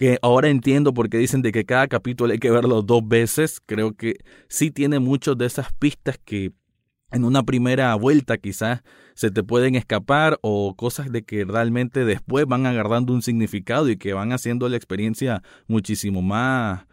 que 0.00 0.18
ahora 0.22 0.48
entiendo 0.48 0.94
por 0.94 1.10
qué 1.10 1.18
dicen 1.18 1.42
de 1.42 1.52
que 1.52 1.66
cada 1.66 1.86
capítulo 1.86 2.32
hay 2.32 2.38
que 2.38 2.50
verlo 2.50 2.80
dos 2.80 3.06
veces. 3.06 3.60
Creo 3.66 3.92
que 3.92 4.14
sí 4.48 4.70
tiene 4.70 4.98
muchas 4.98 5.36
de 5.36 5.44
esas 5.44 5.74
pistas 5.74 6.18
que 6.24 6.52
en 7.12 7.24
una 7.24 7.42
primera 7.42 7.94
vuelta 7.94 8.38
quizás 8.38 8.82
se 9.14 9.30
te 9.30 9.42
pueden 9.42 9.74
escapar 9.74 10.38
o 10.42 10.74
cosas 10.76 11.12
de 11.12 11.22
que 11.22 11.44
realmente 11.44 12.04
después 12.04 12.46
van 12.46 12.66
agarrando 12.66 13.12
un 13.12 13.22
significado 13.22 13.88
y 13.88 13.96
que 13.96 14.12
van 14.12 14.32
haciendo 14.32 14.68
la 14.68 14.76
experiencia 14.76 15.42
muchísimo 15.66 16.22
más, 16.22 16.86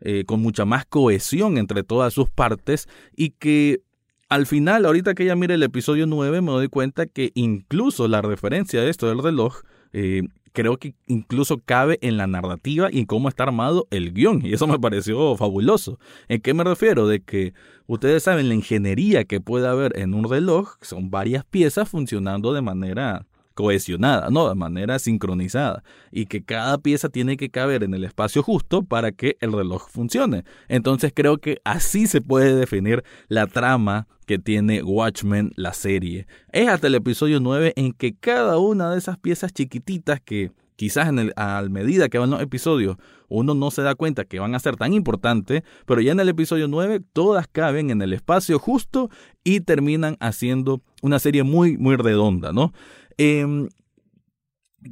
eh, 0.00 0.24
con 0.24 0.40
mucha 0.40 0.64
más 0.64 0.86
cohesión 0.86 1.58
entre 1.58 1.82
todas 1.82 2.12
sus 2.12 2.30
partes 2.30 2.88
y 3.16 3.30
que 3.30 3.82
al 4.28 4.46
final, 4.46 4.86
ahorita 4.86 5.14
que 5.14 5.26
ya 5.26 5.36
mire 5.36 5.54
el 5.54 5.62
episodio 5.62 6.06
9, 6.06 6.40
me 6.40 6.50
doy 6.50 6.68
cuenta 6.68 7.06
que 7.06 7.30
incluso 7.34 8.08
la 8.08 8.22
referencia 8.22 8.80
de 8.80 8.90
esto 8.90 9.08
del 9.08 9.22
reloj 9.22 9.60
eh, 9.92 10.22
creo 10.54 10.78
que 10.78 10.94
incluso 11.08 11.58
cabe 11.58 11.98
en 12.00 12.16
la 12.16 12.26
narrativa 12.26 12.88
y 12.90 13.00
en 13.00 13.06
cómo 13.06 13.28
está 13.28 13.42
armado 13.42 13.86
el 13.90 14.14
guion. 14.14 14.46
Y 14.46 14.54
eso 14.54 14.66
me 14.66 14.78
pareció 14.78 15.36
fabuloso. 15.36 15.98
¿En 16.28 16.40
qué 16.40 16.54
me 16.54 16.64
refiero? 16.64 17.06
De 17.08 17.20
que 17.20 17.52
ustedes 17.86 18.22
saben 18.22 18.48
la 18.48 18.54
ingeniería 18.54 19.24
que 19.24 19.40
puede 19.40 19.66
haber 19.66 19.98
en 19.98 20.14
un 20.14 20.30
reloj, 20.30 20.76
son 20.80 21.10
varias 21.10 21.44
piezas 21.44 21.88
funcionando 21.88 22.54
de 22.54 22.62
manera 22.62 23.26
cohesionada, 23.54 24.28
no, 24.30 24.48
de 24.48 24.54
manera 24.54 24.98
sincronizada, 24.98 25.82
y 26.10 26.26
que 26.26 26.44
cada 26.44 26.78
pieza 26.78 27.08
tiene 27.08 27.36
que 27.36 27.50
caber 27.50 27.84
en 27.84 27.94
el 27.94 28.04
espacio 28.04 28.42
justo 28.42 28.82
para 28.82 29.12
que 29.12 29.36
el 29.40 29.52
reloj 29.52 29.88
funcione. 29.88 30.44
Entonces 30.68 31.12
creo 31.14 31.38
que 31.38 31.60
así 31.64 32.06
se 32.06 32.20
puede 32.20 32.54
definir 32.54 33.04
la 33.28 33.46
trama 33.46 34.06
que 34.26 34.38
tiene 34.38 34.82
Watchmen 34.82 35.52
la 35.56 35.72
serie. 35.72 36.26
Es 36.52 36.68
hasta 36.68 36.86
el 36.86 36.94
episodio 36.94 37.40
9 37.40 37.74
en 37.76 37.92
que 37.92 38.14
cada 38.14 38.58
una 38.58 38.90
de 38.90 38.98
esas 38.98 39.18
piezas 39.18 39.52
chiquititas 39.52 40.20
que 40.20 40.50
quizás 40.76 41.08
en 41.08 41.18
el, 41.18 41.32
a 41.36 41.62
medida 41.70 42.08
que 42.08 42.18
van 42.18 42.30
los 42.30 42.40
episodios 42.40 42.96
uno 43.28 43.54
no 43.54 43.70
se 43.70 43.82
da 43.82 43.94
cuenta 43.94 44.24
que 44.24 44.38
van 44.38 44.54
a 44.54 44.58
ser 44.58 44.76
tan 44.76 44.92
importantes, 44.92 45.62
pero 45.86 46.00
ya 46.00 46.12
en 46.12 46.20
el 46.20 46.28
episodio 46.28 46.68
9 46.68 47.00
todas 47.12 47.48
caben 47.48 47.90
en 47.90 48.02
el 48.02 48.12
espacio 48.12 48.58
justo 48.58 49.10
y 49.42 49.60
terminan 49.60 50.16
haciendo 50.20 50.82
una 51.02 51.18
serie 51.18 51.42
muy, 51.42 51.76
muy 51.76 51.96
redonda, 51.96 52.52
¿no? 52.52 52.72
Em, 53.18 53.68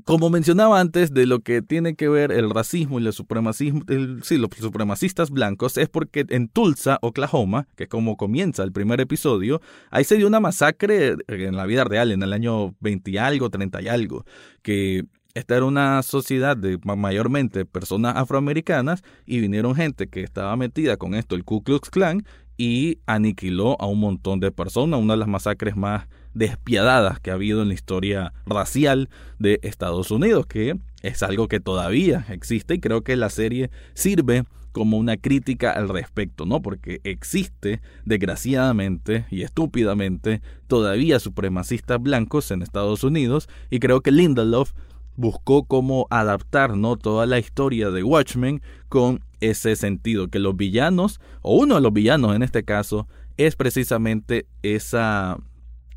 como 0.05 0.31
mencionaba 0.31 0.81
antes, 0.81 1.13
de 1.13 1.27
lo 1.27 1.41
que 1.41 1.61
tiene 1.61 1.95
que 1.95 2.09
ver 2.09 2.33
el 2.33 2.51
racismo 2.51 2.99
y 2.99 3.07
el 3.07 3.13
supremacismo, 3.13 3.83
sí, 4.23 4.39
los 4.39 4.51
supremacistas 4.59 5.31
blancos, 5.31 5.77
es 5.77 5.89
porque 5.89 6.25
en 6.31 6.49
Tulsa, 6.49 6.99
Oklahoma, 7.03 7.69
que 7.77 7.85
es 7.85 7.89
como 7.91 8.17
comienza 8.17 8.63
el 8.63 8.73
primer 8.73 9.01
episodio, 9.01 9.61
ahí 9.91 10.05
se 10.05 10.17
dio 10.17 10.27
una 10.27 10.41
masacre 10.41 11.17
en 11.29 11.57
la 11.57 11.67
vida 11.67 11.85
real, 11.85 12.11
en 12.11 12.23
el 12.23 12.33
año 12.33 12.75
20 12.81 13.11
y 13.11 13.19
algo, 13.19 13.51
30 13.51 13.83
y 13.83 13.89
algo, 13.89 14.25
que 14.63 15.05
esta 15.35 15.57
era 15.57 15.67
una 15.67 16.03
sociedad 16.03 16.57
de 16.57 16.79
mayormente 16.85 17.65
personas 17.65 18.17
afroamericanas 18.17 19.03
y 19.27 19.41
vinieron 19.41 19.75
gente 19.75 20.09
que 20.09 20.23
estaba 20.23 20.57
metida 20.57 20.97
con 20.97 21.15
esto, 21.15 21.35
el 21.35 21.45
Ku 21.45 21.63
Klux 21.63 21.91
Klan, 21.91 22.25
y 22.57 22.99
aniquiló 23.07 23.81
a 23.81 23.87
un 23.87 24.01
montón 24.01 24.41
de 24.41 24.53
personas, 24.53 25.01
una 25.01 25.15
de 25.15 25.19
las 25.19 25.29
masacres 25.29 25.77
más 25.77 26.07
despiadadas 26.35 27.21
que 27.21 27.31
ha 27.31 27.35
habido 27.35 27.63
en 27.63 27.69
la 27.69 27.75
historia 27.75 28.33
racial 28.47 29.09
de 29.39 29.61
Estados 29.63 30.11
Unidos, 30.11 30.47
que 30.47 30.79
es 31.03 31.23
algo 31.23 31.49
que 31.49 31.61
todavía 31.61 32.25
existe 32.29 32.75
y 32.75 32.81
creo 32.81 33.03
que 33.03 33.17
la 33.17 33.29
serie 33.29 33.71
sirve 33.95 34.45
como 34.73 34.97
una 34.97 35.19
crítica 35.19 35.71
al 35.73 35.89
respecto, 35.89 36.47
¿no? 36.47 36.63
Porque 36.63 37.01
existe, 37.05 37.83
desgraciadamente 38.07 39.27
y 39.31 39.43
estúpidamente, 39.43 40.41
todavía 40.67 41.21
supremacistas 41.21 42.01
blancos 42.01 42.51
en 42.51 42.63
Estados 42.63 43.05
Unidos 43.05 43.49
y 43.71 43.81
creo 43.81 44.01
que 44.01 44.11
Lindelof 44.11 44.73
buscó 45.17 45.65
cómo 45.65 46.07
adaptar 46.11 46.77
¿no? 46.77 46.97
toda 46.97 47.27
la 47.27 47.39
historia 47.39 47.91
de 47.91 48.03
Watchmen 48.03 48.63
con 48.89 49.21
ese 49.41 49.77
sentido, 49.77 50.29
que 50.29 50.39
los 50.39 50.57
villanos, 50.57 51.21
o 51.43 51.57
uno 51.57 51.75
de 51.75 51.81
los 51.81 51.93
villanos 51.93 52.35
en 52.35 52.43
este 52.43 52.65
caso, 52.65 53.09
es 53.37 53.57
precisamente 53.57 54.47
esa 54.63 55.39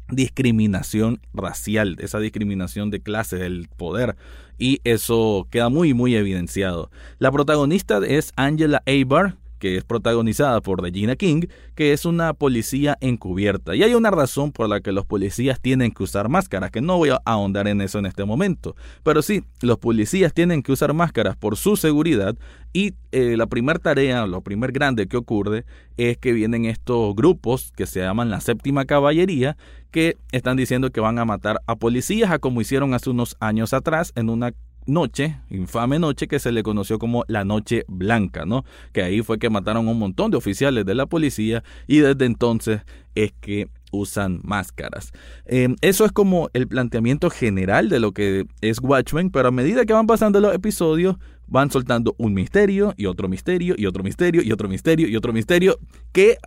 discriminación 0.10 1.20
racial, 1.34 1.98
esa 2.00 2.20
discriminación 2.20 2.92
de 2.92 3.02
clase, 3.02 3.38
del 3.38 3.68
poder, 3.76 4.16
y 4.58 4.80
eso 4.84 5.48
queda 5.50 5.70
muy 5.70 5.94
muy 5.94 6.16
evidenciado. 6.16 6.90
La 7.20 7.32
protagonista 7.32 8.00
es 8.06 8.32
Angela 8.36 8.84
Abar, 8.86 9.38
que 9.60 9.78
es 9.78 9.84
protagonizada 9.84 10.62
por 10.62 10.82
Regina 10.82 11.16
King, 11.16 11.44
que 11.76 11.94
es 11.94 12.06
una 12.06 12.34
policía 12.34 12.98
encubierta. 13.02 13.76
Y 13.76 13.84
hay 13.84 13.94
una 13.94 14.12
razón 14.12 14.52
por 14.52 14.70
la 14.70 14.82
que 14.82 14.92
los 14.92 15.06
policías 15.06 15.60
tienen 15.60 15.92
que 15.92 16.04
usar 16.04 16.30
máscaras, 16.30 16.72
que 16.72 16.82
no 16.82 16.98
voy 16.98 17.10
a 17.10 17.22
ahondar 17.26 17.68
en 17.68 17.82
eso 17.82 18.00
en 18.00 18.06
este 18.06 18.26
momento. 18.26 18.76
Pero 19.04 19.22
sí, 19.22 19.44
los 19.62 19.78
policías 19.78 20.34
tienen 20.34 20.64
que 20.64 20.72
usar 20.72 20.94
máscaras 20.94 21.36
por 21.36 21.58
su 21.58 21.76
seguridad 21.78 22.36
y 22.74 22.94
eh, 23.14 23.38
la 23.38 23.48
primera 23.48 23.80
tarea, 23.80 24.28
lo 24.28 24.42
primer 24.42 24.74
grande 24.74 25.08
que 25.08 25.16
ocurre 25.16 25.64
es 25.96 26.18
que 26.18 26.34
vienen 26.34 26.66
estos 26.66 27.16
grupos 27.16 27.72
que 27.74 27.86
se 27.86 28.02
llaman 28.02 28.30
la 28.30 28.42
séptima 28.42 28.84
caballería, 28.84 29.56
que 29.92 30.18
están 30.34 30.58
diciendo 30.58 30.92
que 30.92 31.00
van 31.00 31.18
a 31.18 31.24
matar 31.24 31.62
a 31.68 31.78
policías, 31.78 32.32
a 32.32 32.40
como 32.40 32.60
hicieron 32.60 32.94
hace 32.94 33.10
unos 33.10 33.38
años 33.40 33.74
atrás 33.74 34.12
en 34.16 34.30
una 34.30 34.52
noche, 34.86 35.38
infame 35.50 36.00
noche 36.00 36.27
que 36.27 36.39
se 36.39 36.51
le 36.51 36.63
conoció 36.63 37.00
como 37.00 37.24
la 37.27 37.46
Noche 37.46 37.86
Blanca, 37.88 38.46
¿no? 38.46 38.65
Que 38.94 39.04
ahí 39.04 39.22
fue 39.22 39.39
que 39.39 39.50
mataron 39.50 39.88
a 39.88 39.92
un 39.92 40.00
montón 40.00 40.32
de 40.32 40.38
oficiales 40.38 40.86
de 40.86 40.96
la 40.96 41.06
policía 41.06 41.63
y 41.88 42.00
desde 42.00 42.25
entonces 42.25 42.82
es 43.15 43.34
que 43.39 43.70
usan 43.92 44.42
máscaras. 44.44 45.12
Em, 45.46 45.75
eso 45.82 46.06
es 46.06 46.12
como 46.12 46.50
el 46.54 46.68
planteamiento 46.68 47.30
general 47.30 47.89
de 47.89 48.00
lo 48.00 48.12
que 48.12 48.46
es 48.62 48.80
Watchmen, 48.82 49.30
pero 49.32 49.48
a 49.48 49.51
medida 49.51 49.86
que 49.86 49.94
van 49.94 50.08
pasando 50.08 50.39
los 50.39 50.54
episodios, 50.54 51.15
van 51.48 51.72
soltando 51.72 52.15
un 52.18 52.34
misterio 52.34 52.94
y 52.98 53.06
otro 53.06 53.27
misterio 53.27 53.75
y 53.77 53.86
otro 53.86 54.04
misterio 54.04 54.42
y 54.42 54.51
otro 54.51 54.68
misterio 54.68 55.08
y 55.08 55.15
otro 55.15 55.32
misterio 55.34 55.77
que 56.12 56.38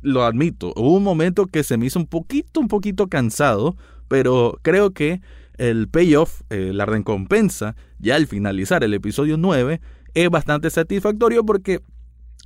lo 0.00 0.24
admito, 0.24 0.72
hubo 0.76 0.96
un 0.96 1.02
momento 1.02 1.46
que 1.46 1.64
se 1.64 1.76
me 1.76 1.86
hizo 1.86 1.98
un 1.98 2.06
poquito, 2.06 2.60
un 2.60 2.68
poquito 2.68 3.08
cansado, 3.08 3.76
pero 4.06 4.58
creo 4.62 4.92
que 4.92 5.20
el 5.58 5.88
payoff, 5.88 6.42
eh, 6.50 6.70
la 6.72 6.86
recompensa, 6.86 7.76
ya 7.98 8.16
al 8.16 8.26
finalizar 8.26 8.84
el 8.84 8.94
episodio 8.94 9.36
9, 9.36 9.80
es 10.14 10.30
bastante 10.30 10.70
satisfactorio 10.70 11.44
porque 11.44 11.80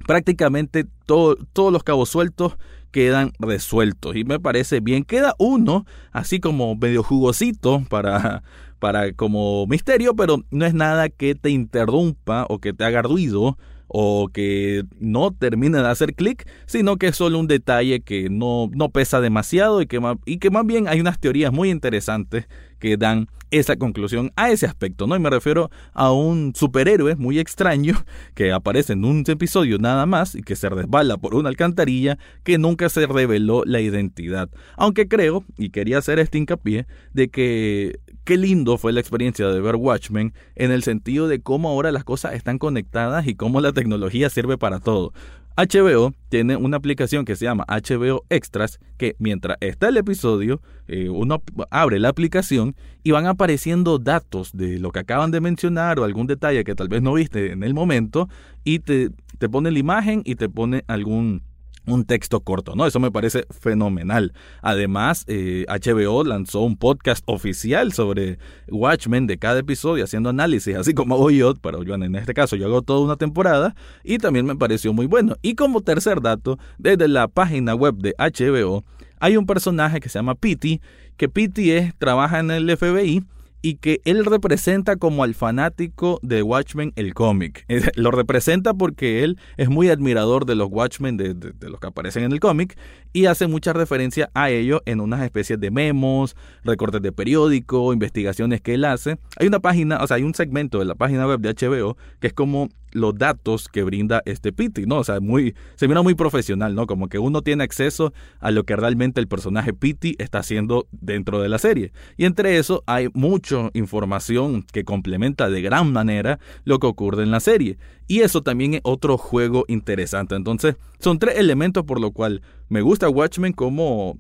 prácticamente 0.07 0.87
todos 1.07 1.73
los 1.73 1.83
cabos 1.85 2.09
sueltos 2.09 2.57
quedan 2.91 3.33
resueltos 3.39 4.17
y 4.17 4.25
me 4.25 4.41
parece 4.41 4.81
bien. 4.81 5.05
Queda 5.05 5.35
uno 5.39 5.87
así 6.13 6.41
como 6.41 6.75
medio 6.75 7.03
jugosito 7.03 7.85
para, 7.89 8.43
para 8.79 9.13
como 9.13 9.67
misterio, 9.67 10.15
pero 10.15 10.43
no 10.51 10.67
es 10.67 10.75
nada 10.75 11.09
que 11.09 11.35
te 11.35 11.51
interrumpa 11.51 12.47
o 12.49 12.59
que 12.59 12.73
te 12.73 12.85
haga 12.85 13.03
ruido 13.03 13.59
o 13.95 14.29
que 14.33 14.85
no 14.99 15.33
termine 15.33 15.79
de 15.79 15.89
hacer 15.89 16.15
clic, 16.15 16.49
sino 16.67 16.97
que 16.97 17.09
es 17.09 17.17
solo 17.17 17.39
un 17.39 17.47
detalle 17.47 18.01
que 18.01 18.31
no, 18.31 18.71
no 18.75 18.89
pesa 18.89 19.21
demasiado 19.21 19.83
y 19.83 19.87
que, 19.87 20.01
y 20.25 20.39
que 20.39 20.51
más 20.51 20.65
bien 20.65 20.89
hay 20.89 21.01
unas 21.01 21.21
teorías 21.21 21.53
muy 21.53 21.71
interesantes 21.71 22.49
que 22.79 22.97
dan 22.97 23.29
esa 23.51 23.77
conclusión 23.77 24.33
a 24.35 24.51
ese 24.51 24.65
aspecto, 24.65 25.07
¿no? 25.07 25.15
Y 25.15 25.21
me 25.21 25.29
refiero 25.29 25.71
a 25.93 26.11
un 26.11 26.55
superhéroe 26.57 27.17
muy 27.17 27.39
extraño 27.39 28.03
que 28.35 28.51
aparece 28.51 28.95
en 28.95 29.05
un 29.05 29.25
episodio 29.27 29.79
nada 29.79 30.07
más 30.07 30.35
y 30.35 30.43
que 30.43 30.57
se 30.57 30.71
resbala 30.71 31.19
por 31.19 31.35
una 31.35 31.51
alcantarilla 31.51 32.19
que 32.45 32.57
nunca 32.57 32.89
se 32.89 33.07
reveló 33.07 33.63
la 33.67 33.81
identidad. 33.81 34.49
Aunque 34.77 35.07
creo, 35.07 35.45
y 35.59 35.69
quería 35.69 35.99
hacer 35.99 36.19
este 36.19 36.39
hincapié, 36.39 36.87
de 37.13 37.29
que 37.29 38.01
qué 38.25 38.37
lindo 38.37 38.79
fue 38.79 38.93
la 38.93 39.01
experiencia 39.01 39.49
de 39.49 39.61
ver 39.61 39.77
Watchmen 39.77 40.33
en 40.55 40.71
el 40.71 40.83
sentido 40.83 41.29
de 41.29 41.41
cómo 41.41 41.69
ahora 41.69 41.93
las 41.93 42.05
cosas 42.05 42.35
están 42.35 42.59
conectadas 42.59 43.27
y 43.27 43.35
cómo 43.35 43.61
la 43.61 43.73
tecnología 43.73 44.31
sirve 44.31 44.59
para 44.59 44.81
todo. 44.81 45.13
HBO 45.57 46.15
tiene 46.31 46.57
una 46.57 46.79
aplicación 46.79 47.27
que 47.27 47.37
se 47.37 47.45
llama 47.45 47.67
HBO 47.69 48.25
Extras, 48.31 48.81
que 48.97 49.17
mientras 49.19 49.59
está 49.61 49.89
el 49.89 49.99
episodio, 49.99 50.63
eh, 50.89 51.11
uno 51.11 51.43
abre 51.71 51.99
la 51.99 52.09
aplicación 52.09 52.75
y 53.03 53.11
van 53.11 53.27
apareciendo 53.27 53.99
datos 53.99 54.53
de 54.55 54.79
lo 54.79 54.93
que 54.93 55.01
acaban 55.01 55.31
de 55.31 55.41
mencionar 55.41 56.01
o 56.01 56.05
algún 56.05 56.27
detalle 56.27 56.65
que 56.65 56.75
tal 56.75 56.89
vez 56.89 57.03
no 57.03 57.13
viste 57.13 57.53
en 57.53 57.65
el 57.65 57.75
momento 57.75 58.29
y 58.65 58.79
te, 58.79 59.11
te 59.39 59.49
pone 59.49 59.71
la 59.71 59.79
imagen 59.79 60.23
y 60.25 60.37
te 60.37 60.49
pone 60.49 60.85
algún 60.87 61.43
un 61.87 62.05
texto 62.05 62.41
corto, 62.41 62.75
¿no? 62.75 62.87
Eso 62.87 63.01
me 63.01 63.11
parece 63.11 63.45
fenomenal. 63.51 64.33
Además, 64.61 65.25
HBO 65.27 66.23
eh, 66.23 66.29
lanzó 66.29 66.61
un 66.61 66.77
podcast 66.77 67.23
oficial 67.27 67.93
sobre 67.93 68.39
Watchmen 68.69 69.27
de 69.27 69.39
cada 69.39 69.61
episodio, 69.61 70.05
haciendo 70.05 70.31
análisis, 70.31 70.77
así 70.77 70.95
como 70.95 71.15
hago 71.15 71.31
yo, 71.31 71.55
pero 71.55 71.83
yo 71.83 71.95
en 71.95 72.15
este 72.15 72.35
caso 72.35 72.57
yo 72.57 72.67
hago 72.67 72.83
toda 72.83 73.01
una 73.01 73.17
temporada, 73.17 73.75
y 74.05 74.19
también 74.19 74.47
me 74.47 74.57
pareció 74.57 74.93
muy 74.93 75.07
bueno. 75.07 75.37
Y 75.43 75.55
como 75.55 75.81
tercer 75.81 76.21
dato, 76.21 76.59
desde 76.79 77.09
la 77.09 77.29
página 77.29 77.75
web 77.75 77.97
de 77.97 78.15
HBO, 78.19 78.85
hay 79.19 79.37
un 79.37 79.47
personaje 79.47 80.01
que 80.01 80.09
se 80.09 80.19
llama 80.19 80.35
Pity, 80.35 80.81
que 81.17 81.29
Pity 81.29 81.73
es, 81.73 81.95
trabaja 81.99 82.41
en 82.41 82.51
el 82.51 82.77
FBI, 82.77 83.25
y 83.63 83.77
que 83.77 84.01
él 84.05 84.25
representa 84.25 84.97
como 84.97 85.25
al 85.25 85.35
fanático 85.35 86.19
de 86.23 86.43
Watchmen 86.43 86.93
el 86.97 87.15
cómic. 87.15 87.65
Lo 87.95 88.11
representa 88.11 88.75
porque 88.75 89.23
él 89.23 89.39
es 89.57 89.69
muy 89.69 89.89
admirador 89.89 90.45
de 90.45 90.57
los 90.57 90.69
Watchmen, 90.71 91.17
de, 91.17 91.35
los 91.61 91.81
que 91.81 91.87
aparecen 91.87 92.25
en 92.25 92.33
el 92.33 92.41
cómic, 92.41 92.77
y 93.13 93.27
hace 93.27 93.47
mucha 93.47 93.73
referencia 93.73 94.31
a 94.35 94.51
ello 94.51 94.83
en 94.87 95.01
unas 95.01 95.23
especies 95.23 95.61
de 95.61 95.71
memos, 95.71 96.37
recortes 96.65 97.03
de 97.03 97.13
periódico, 97.13 97.93
investigaciones 97.93 98.61
que 98.61 98.75
él 98.75 98.85
hace. 98.85 99.19
Hay 99.37 99.47
una 99.47 99.61
página, 99.61 99.99
o 100.03 100.07
sea, 100.07 100.17
hay 100.17 100.23
un 100.23 100.35
segmento 100.35 100.79
de 100.79 100.85
la 100.85 100.95
página 100.95 101.27
web 101.27 101.41
de 101.41 101.55
HBO 101.55 101.97
que 102.21 102.29
es 102.29 102.33
como 102.33 102.69
los 102.93 103.17
datos 103.17 103.69
que 103.69 103.83
brinda 103.83 104.23
este 104.27 104.53
Pity, 104.53 104.87
¿no? 104.87 104.99
O 104.99 105.05
sea, 105.05 105.21
muy, 105.21 105.55
se 105.77 105.89
mira 105.89 106.03
muy 106.03 106.15
profesional, 106.15 106.75
¿no? 106.75 106.87
Como 106.87 107.09
que 107.09 107.19
uno 107.19 107.43
tiene 107.43 107.65
acceso 107.65 108.13
a 108.41 108.51
lo 108.51 108.65
que 108.65 108.77
realmente 108.77 109.21
el 109.21 109.29
personaje 109.29 109.73
Pity 109.73 110.17
está 110.19 110.39
haciendo 110.39 110.87
dentro 110.93 111.41
de 111.41 111.49
la 111.49 111.59
serie. 111.59 111.93
Y 112.17 112.27
entre 112.27 112.59
eso 112.59 112.85
hay 112.87 113.09
mucha 113.15 113.71
información 113.73 114.65
que 114.73 114.85
complementa 114.85 115.51
de 115.51 115.63
gran 115.63 115.93
manera 115.93 116.39
lo 116.65 116.79
que 116.79 116.87
ocurre 116.87 117.23
en 117.23 117.31
la 117.31 117.41
serie. 117.41 117.79
Y 118.09 118.21
eso 118.21 118.43
también 118.43 118.75
es 118.75 118.81
otro 118.85 119.17
juego 119.17 119.65
interesante. 119.69 120.35
Entonces, 120.35 120.77
son 120.99 121.19
tres 121.19 121.39
elementos 121.39 121.85
por 121.85 122.01
lo 122.01 122.11
cual 122.11 122.43
me 122.69 122.83
gusta 122.83 123.02
Watchmen 123.09 123.53
como 123.53 124.19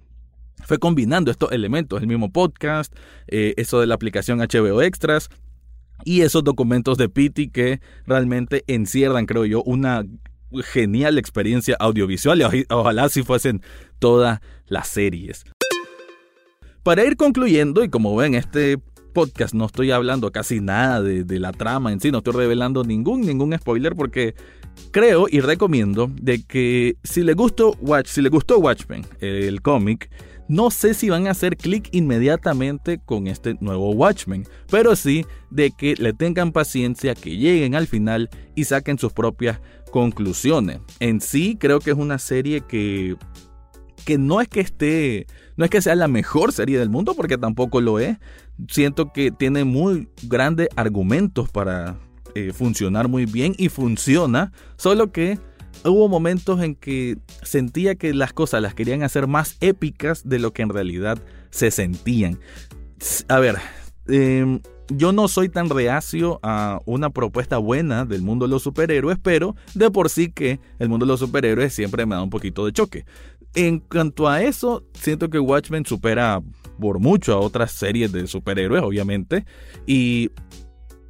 fue 0.64 0.78
combinando 0.78 1.30
estos 1.30 1.52
elementos, 1.52 2.00
el 2.00 2.08
mismo 2.08 2.30
podcast, 2.30 2.94
eh, 3.28 3.54
eso 3.56 3.80
de 3.80 3.86
la 3.86 3.94
aplicación 3.94 4.38
HBO 4.38 4.82
Extras, 4.82 5.28
y 6.04 6.22
esos 6.22 6.44
documentos 6.44 6.98
de 6.98 7.08
Pity 7.08 7.48
que 7.48 7.80
realmente 8.06 8.64
encierran, 8.66 9.26
creo 9.26 9.44
yo, 9.44 9.62
una 9.62 10.04
genial 10.64 11.18
experiencia 11.18 11.76
audiovisual 11.78 12.40
y 12.40 12.66
ojalá 12.70 13.08
si 13.08 13.22
fuesen 13.22 13.62
todas 13.98 14.40
las 14.66 14.88
series. 14.88 15.44
Para 16.82 17.04
ir 17.04 17.16
concluyendo, 17.16 17.84
y 17.84 17.88
como 17.88 18.14
ven, 18.16 18.34
este 18.34 18.78
podcast 19.12 19.54
no 19.54 19.66
estoy 19.66 19.90
hablando 19.90 20.32
casi 20.32 20.60
nada 20.60 21.02
de, 21.02 21.38
la 21.38 21.52
trama 21.52 21.92
en 21.92 22.00
sí, 22.00 22.10
no 22.10 22.18
estoy 22.18 22.34
revelando 22.34 22.82
ningún, 22.82 23.20
ningún 23.22 23.56
spoiler 23.56 23.94
porque 23.94 24.34
creo 24.90 25.26
y 25.30 25.40
recomiendo 25.40 26.10
de 26.14 26.42
que 26.42 26.96
si 27.02 27.22
le 27.22 27.34
gustó, 27.34 27.76
Watch, 27.80 28.08
si 28.08 28.26
gustó 28.28 28.58
Watchmen, 28.58 29.04
el 29.20 29.62
cómic, 29.62 30.10
no 30.48 30.70
sé 30.70 30.94
si 30.94 31.08
van 31.08 31.26
a 31.26 31.30
hacer 31.30 31.56
clic 31.56 31.88
inmediatamente 31.92 32.98
con 32.98 33.26
este 33.26 33.56
nuevo 33.60 33.90
Watchmen, 33.92 34.44
pero 34.70 34.96
sí 34.96 35.24
de 35.50 35.70
que 35.70 35.94
le 35.96 36.12
tengan 36.12 36.52
paciencia, 36.52 37.14
que 37.14 37.36
lleguen 37.36 37.74
al 37.74 37.86
final 37.86 38.28
y 38.54 38.64
saquen 38.64 38.98
sus 38.98 39.12
propias 39.12 39.60
conclusiones. 39.90 40.80
En 41.00 41.20
sí 41.20 41.56
creo 41.58 41.78
que 41.78 41.90
es 41.90 41.96
una 41.96 42.18
serie 42.18 42.60
que 42.60 43.16
que 44.04 44.18
no 44.18 44.40
es 44.40 44.48
que 44.48 44.60
esté, 44.60 45.26
no 45.56 45.64
es 45.64 45.70
que 45.70 45.80
sea 45.80 45.94
la 45.94 46.08
mejor 46.08 46.52
serie 46.52 46.78
del 46.78 46.90
mundo, 46.90 47.14
porque 47.14 47.38
tampoco 47.38 47.80
lo 47.80 47.98
es. 47.98 48.18
Siento 48.68 49.12
que 49.12 49.30
tiene 49.30 49.64
muy 49.64 50.08
grandes 50.24 50.68
argumentos 50.76 51.48
para 51.50 51.98
eh, 52.34 52.52
funcionar 52.52 53.08
muy 53.08 53.26
bien 53.26 53.54
y 53.58 53.68
funciona, 53.68 54.52
solo 54.76 55.12
que 55.12 55.38
hubo 55.84 56.08
momentos 56.08 56.60
en 56.62 56.74
que 56.74 57.18
sentía 57.42 57.94
que 57.94 58.14
las 58.14 58.32
cosas 58.32 58.62
las 58.62 58.74
querían 58.74 59.02
hacer 59.02 59.26
más 59.26 59.56
épicas 59.60 60.28
de 60.28 60.38
lo 60.38 60.52
que 60.52 60.62
en 60.62 60.68
realidad 60.68 61.18
se 61.50 61.70
sentían. 61.70 62.38
A 63.28 63.38
ver, 63.38 63.56
em, 64.06 64.60
yo 64.88 65.12
no 65.12 65.28
soy 65.28 65.48
tan 65.48 65.70
reacio 65.70 66.38
a 66.42 66.80
una 66.86 67.10
propuesta 67.10 67.58
buena 67.58 68.04
del 68.04 68.22
mundo 68.22 68.46
de 68.46 68.50
los 68.50 68.62
superhéroes, 68.62 69.18
pero 69.22 69.56
de 69.74 69.90
por 69.90 70.08
sí 70.10 70.30
que 70.30 70.60
el 70.78 70.88
mundo 70.88 71.06
de 71.06 71.12
los 71.12 71.20
superhéroes 71.20 71.72
siempre 71.72 72.06
me 72.06 72.14
da 72.14 72.22
un 72.22 72.30
poquito 72.30 72.64
de 72.64 72.72
choque. 72.72 73.04
En 73.54 73.80
cuanto 73.80 74.28
a 74.28 74.42
eso, 74.42 74.84
siento 74.94 75.28
que 75.28 75.38
Watchmen 75.38 75.84
supera 75.84 76.42
por 76.80 76.98
mucho 77.00 77.34
a 77.34 77.40
otras 77.40 77.72
series 77.72 78.10
de 78.12 78.26
superhéroes, 78.26 78.82
obviamente, 78.82 79.44
y 79.86 80.30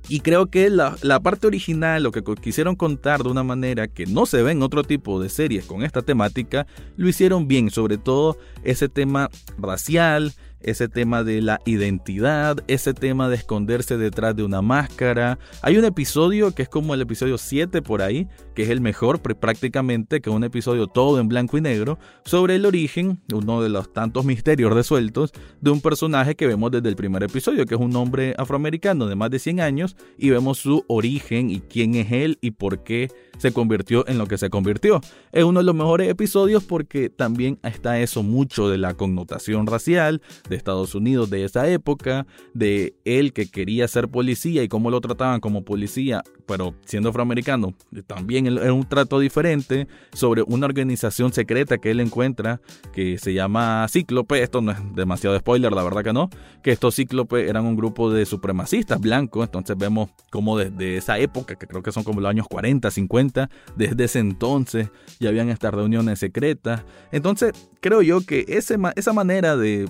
y 0.09 0.21
creo 0.21 0.47
que 0.47 0.69
la, 0.69 1.21
parte 1.23 1.47
original, 1.47 2.03
lo 2.03 2.13
que 2.13 2.23
quisieron 2.41 2.77
contar 2.77 3.23
de 3.23 3.31
una 3.31 3.43
manera 3.43 3.89
que 3.89 4.07
no 4.07 4.27
se 4.27 4.43
ve 4.43 4.53
en 4.53 4.63
otro 4.63 4.83
tipo 4.83 5.21
de 5.21 5.29
series 5.29 5.65
con 5.65 5.83
esta 5.83 6.03
temática, 6.03 6.67
lo 6.97 7.09
hicieron 7.09 7.49
bien, 7.49 7.71
sobre 7.71 7.99
todo 7.99 8.37
ese 8.65 8.89
tema 8.89 9.31
racial, 9.59 10.33
ese 10.65 10.89
tema 10.89 11.25
de 11.25 11.43
la 11.43 11.61
identidad, 11.65 12.59
ese 12.69 12.95
tema 12.95 13.29
de 13.29 13.37
esconderse 13.37 13.97
detrás 13.97 14.37
de 14.37 14.43
una 14.43 14.63
máscara. 14.63 15.39
Hay 15.63 15.77
un 15.77 15.85
episodio 15.85 16.55
que 16.55 16.63
es 16.63 16.69
como 16.69 16.95
el 16.95 17.01
episodio 17.01 17.39
7 17.39 17.83
por 17.83 18.03
ahí, 18.03 18.29
que 18.55 18.63
es 18.63 18.71
el 18.71 18.81
mejor 18.81 19.21
prácticamente, 19.21 20.21
que 20.21 20.31
es 20.31 20.37
un 20.37 20.45
episodio 20.45 20.87
todo 20.87 21.21
en 21.21 21.29
blanco 21.29 21.59
y 21.59 21.61
negro, 21.61 21.99
sobre 22.25 22.57
el 22.57 22.67
origen, 22.67 23.21
uno 23.33 23.63
de 23.63 23.69
los 23.69 23.93
tantos 23.93 24.25
misterios 24.25 24.73
resueltos, 24.73 25.33
de 25.61 25.71
un 25.71 25.81
personaje 25.81 26.35
que 26.35 26.47
vemos 26.47 26.71
desde 26.71 26.89
el 26.89 26.97
primer 26.97 27.23
episodio, 27.23 27.67
que 27.67 27.75
es 27.75 27.81
un 27.81 27.95
hombre 27.97 28.35
afroamericano 28.39 29.07
de 29.07 29.17
más 29.17 29.31
de 29.31 29.39
100 29.39 29.61
años, 29.61 29.97
y 30.19 30.31
vemos 30.31 30.59
su 30.59 30.85
origen 30.89 31.51
y 31.51 31.61
quién 31.61 31.95
es 31.95 32.13
él 32.13 32.39
y 32.41 32.53
por 32.53 32.83
qué 32.83 33.11
se 33.39 33.53
convirtió 33.53 34.07
en 34.09 34.19
lo 34.19 34.27
que 34.27 34.39
se 34.39 34.51
convirtió. 34.51 35.01
Es 35.33 35.45
uno 35.45 35.61
de 35.61 35.65
los 35.65 35.75
mejores 35.75 36.09
episodios 36.09 36.65
porque 36.65 37.11
también 37.11 37.59
está 37.63 38.01
eso 38.01 38.23
mucho 38.23 38.69
de 38.69 38.79
la 38.79 38.95
connotación 38.95 39.67
racial 39.67 40.23
de 40.49 40.57
Estados 40.57 40.95
Unidos 40.95 41.31
de 41.31 41.45
esa 41.45 41.69
época, 41.69 42.27
de 42.55 42.95
él 43.05 43.33
que 43.33 43.51
quería 43.51 43.89
ser 43.89 44.09
policía 44.09 44.63
y 44.63 44.69
cómo 44.69 44.91
lo 44.91 45.01
trataban 45.01 45.41
como 45.41 45.65
policía, 45.65 46.23
pero 46.47 46.75
siendo 46.85 47.11
afroamericano, 47.11 47.75
también 48.07 48.47
es 48.47 48.71
un 48.71 48.89
trato 48.89 49.19
diferente 49.19 49.87
sobre 50.13 50.43
una 50.43 50.67
organización 50.67 51.33
secreta 51.33 51.79
que 51.79 51.91
él 51.91 52.01
encuentra 52.01 52.61
que 52.93 53.19
se 53.19 53.33
llama 53.33 53.87
Cíclope, 53.89 54.43
esto 54.43 54.61
no 54.61 54.73
es 54.73 54.79
demasiado 54.95 55.39
spoiler, 55.39 55.73
la 55.73 55.83
verdad 55.83 56.05
que 56.05 56.13
no, 56.13 56.29
que 56.63 56.73
estos 56.73 56.97
Cíclope 56.97 57.49
eran 57.49 57.65
un 57.65 57.77
grupo 57.77 58.11
de 58.11 58.27
supremacistas 58.27 59.01
blancos, 59.01 59.47
entonces 59.47 59.77
vemos 59.77 60.11
como 60.31 60.59
desde 60.59 60.97
esa 60.97 61.19
época, 61.19 61.57
que 61.57 61.67
creo 61.67 61.83
que 61.83 61.93
son 61.93 62.05
como 62.05 62.21
los 62.21 62.31
años 62.31 62.47
40, 62.49 62.91
50, 62.91 63.22
desde 63.77 64.05
ese 64.05 64.19
entonces 64.19 64.91
ya 65.21 65.29
habían 65.29 65.49
estas 65.49 65.75
reuniones 65.75 66.19
secretas. 66.19 66.85
Entonces 67.11 67.53
creo 67.81 68.03
yo 68.03 68.21
que 68.25 68.45
esa 68.49 69.13
manera 69.13 69.57
de, 69.57 69.89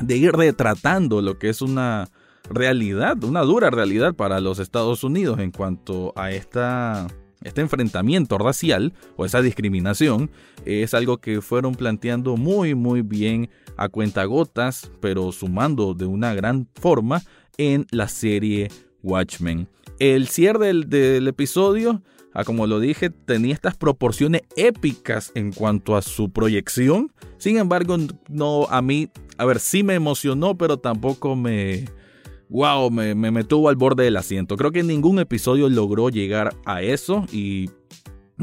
de 0.00 0.16
ir 0.16 0.32
retratando 0.32 1.22
lo 1.22 1.38
que 1.38 1.48
es 1.48 1.62
una 1.62 2.08
realidad, 2.48 3.22
una 3.24 3.42
dura 3.42 3.70
realidad 3.70 4.14
para 4.14 4.40
los 4.40 4.58
Estados 4.58 5.04
Unidos 5.04 5.38
en 5.38 5.50
cuanto 5.50 6.12
a 6.16 6.30
esta 6.30 7.06
este 7.42 7.62
enfrentamiento 7.62 8.36
racial 8.36 8.92
o 9.16 9.24
esa 9.24 9.40
discriminación 9.40 10.30
es 10.66 10.92
algo 10.92 11.18
que 11.18 11.40
fueron 11.40 11.74
planteando 11.74 12.36
muy 12.36 12.74
muy 12.74 13.00
bien 13.00 13.48
a 13.76 13.88
cuentagotas, 13.88 14.90
pero 15.00 15.32
sumando 15.32 15.94
de 15.94 16.04
una 16.04 16.34
gran 16.34 16.68
forma 16.74 17.22
en 17.56 17.86
la 17.90 18.08
serie 18.08 18.68
Watchmen. 19.02 19.68
El 19.98 20.28
cierre 20.28 20.72
del, 20.84 21.28
episodio, 21.28 22.02
ah, 22.34 22.44
como 22.44 22.66
lo 22.66 22.80
dije, 22.80 23.10
tenía 23.10 23.54
estas 23.54 23.76
proporciones 23.76 24.42
épicas 24.56 25.32
en 25.34 25.52
cuanto 25.52 25.96
a 25.96 26.02
su 26.02 26.30
proyección. 26.30 27.12
Sin 27.38 27.56
embargo, 27.58 27.96
no 28.28 28.66
a 28.70 28.82
mí, 28.82 29.08
a 29.38 29.44
ver, 29.44 29.60
sí 29.60 29.82
me 29.82 29.94
emocionó, 29.94 30.56
pero 30.56 30.78
tampoco 30.78 31.36
me, 31.36 31.86
wow, 32.48 32.90
me, 32.90 33.14
me, 33.14 33.30
me, 33.30 33.40
al 33.40 33.76
borde 33.76 34.04
del 34.04 34.16
asiento. 34.16 34.56
Creo 34.56 34.72
que 34.72 34.82
ningún 34.82 35.18
episodio 35.18 35.68
logró 35.68 36.10
llegar 36.10 36.54
a 36.64 36.82
eso 36.82 37.26
y 37.32 37.70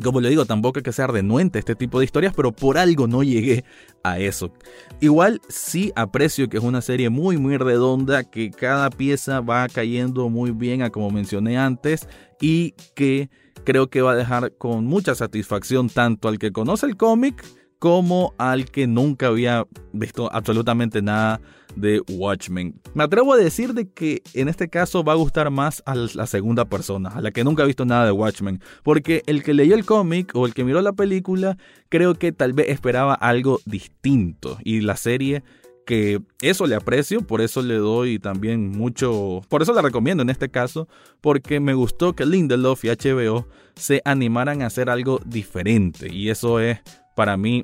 como 0.03 0.21
le 0.21 0.29
digo, 0.29 0.45
tampoco 0.45 0.79
hay 0.79 0.83
que 0.83 0.91
ser 0.91 1.09
renuente 1.09 1.57
a 1.57 1.61
este 1.61 1.75
tipo 1.75 1.99
de 1.99 2.05
historias, 2.05 2.33
pero 2.35 2.51
por 2.51 2.77
algo 2.77 3.07
no 3.07 3.23
llegué 3.23 3.63
a 4.03 4.19
eso. 4.19 4.51
Igual 4.99 5.41
sí 5.49 5.91
aprecio 5.95 6.49
que 6.49 6.57
es 6.57 6.63
una 6.63 6.81
serie 6.81 7.09
muy 7.09 7.37
muy 7.37 7.57
redonda, 7.57 8.23
que 8.23 8.51
cada 8.51 8.89
pieza 8.89 9.41
va 9.41 9.67
cayendo 9.67 10.29
muy 10.29 10.51
bien 10.51 10.81
a 10.81 10.89
como 10.89 11.11
mencioné 11.11 11.57
antes 11.57 12.07
y 12.39 12.73
que 12.95 13.29
creo 13.63 13.89
que 13.89 14.01
va 14.01 14.11
a 14.13 14.15
dejar 14.15 14.53
con 14.57 14.85
mucha 14.85 15.15
satisfacción 15.15 15.89
tanto 15.89 16.27
al 16.27 16.39
que 16.39 16.51
conoce 16.51 16.85
el 16.85 16.95
cómic 16.95 17.43
como 17.79 18.33
al 18.37 18.65
que 18.65 18.87
nunca 18.87 19.27
había 19.27 19.65
visto 19.93 20.31
absolutamente 20.31 21.01
nada 21.01 21.41
de 21.77 22.01
Watchmen. 22.09 22.79
Me 22.93 23.03
atrevo 23.03 23.33
a 23.33 23.37
decir 23.37 23.73
de 23.73 23.89
que 23.89 24.21
en 24.33 24.49
este 24.49 24.67
caso 24.67 25.03
va 25.03 25.13
a 25.13 25.17
gustar 25.17 25.49
más 25.51 25.83
a 25.85 25.95
la 25.95 26.27
segunda 26.27 26.65
persona, 26.65 27.09
a 27.09 27.21
la 27.21 27.31
que 27.31 27.43
nunca 27.43 27.63
ha 27.63 27.67
visto 27.67 27.85
nada 27.85 28.05
de 28.05 28.11
Watchmen, 28.11 28.61
porque 28.83 29.23
el 29.27 29.43
que 29.43 29.53
leyó 29.53 29.75
el 29.75 29.85
cómic 29.85 30.31
o 30.35 30.45
el 30.45 30.53
que 30.53 30.63
miró 30.63 30.81
la 30.81 30.93
película, 30.93 31.57
creo 31.89 32.15
que 32.15 32.31
tal 32.31 32.53
vez 32.53 32.69
esperaba 32.69 33.13
algo 33.13 33.59
distinto 33.65 34.57
y 34.63 34.81
la 34.81 34.97
serie 34.97 35.43
que 35.85 36.21
eso 36.41 36.67
le 36.67 36.75
aprecio, 36.75 37.21
por 37.21 37.39
eso 37.39 37.61
le 37.61 37.75
doy 37.75 38.19
también 38.19 38.71
mucho, 38.71 39.41
por 39.47 39.61
eso 39.61 39.71
la 39.73 39.81
recomiendo 39.81 40.21
en 40.21 40.29
este 40.29 40.49
caso, 40.49 40.89
porque 41.21 41.61
me 41.61 41.73
gustó 41.73 42.13
que 42.13 42.25
Lindelof 42.25 42.83
y 42.83 42.89
HBO 42.89 43.47
se 43.75 44.01
animaran 44.03 44.61
a 44.61 44.65
hacer 44.65 44.89
algo 44.89 45.21
diferente 45.25 46.13
y 46.13 46.29
eso 46.29 46.59
es 46.59 46.79
para 47.15 47.37
mí, 47.37 47.63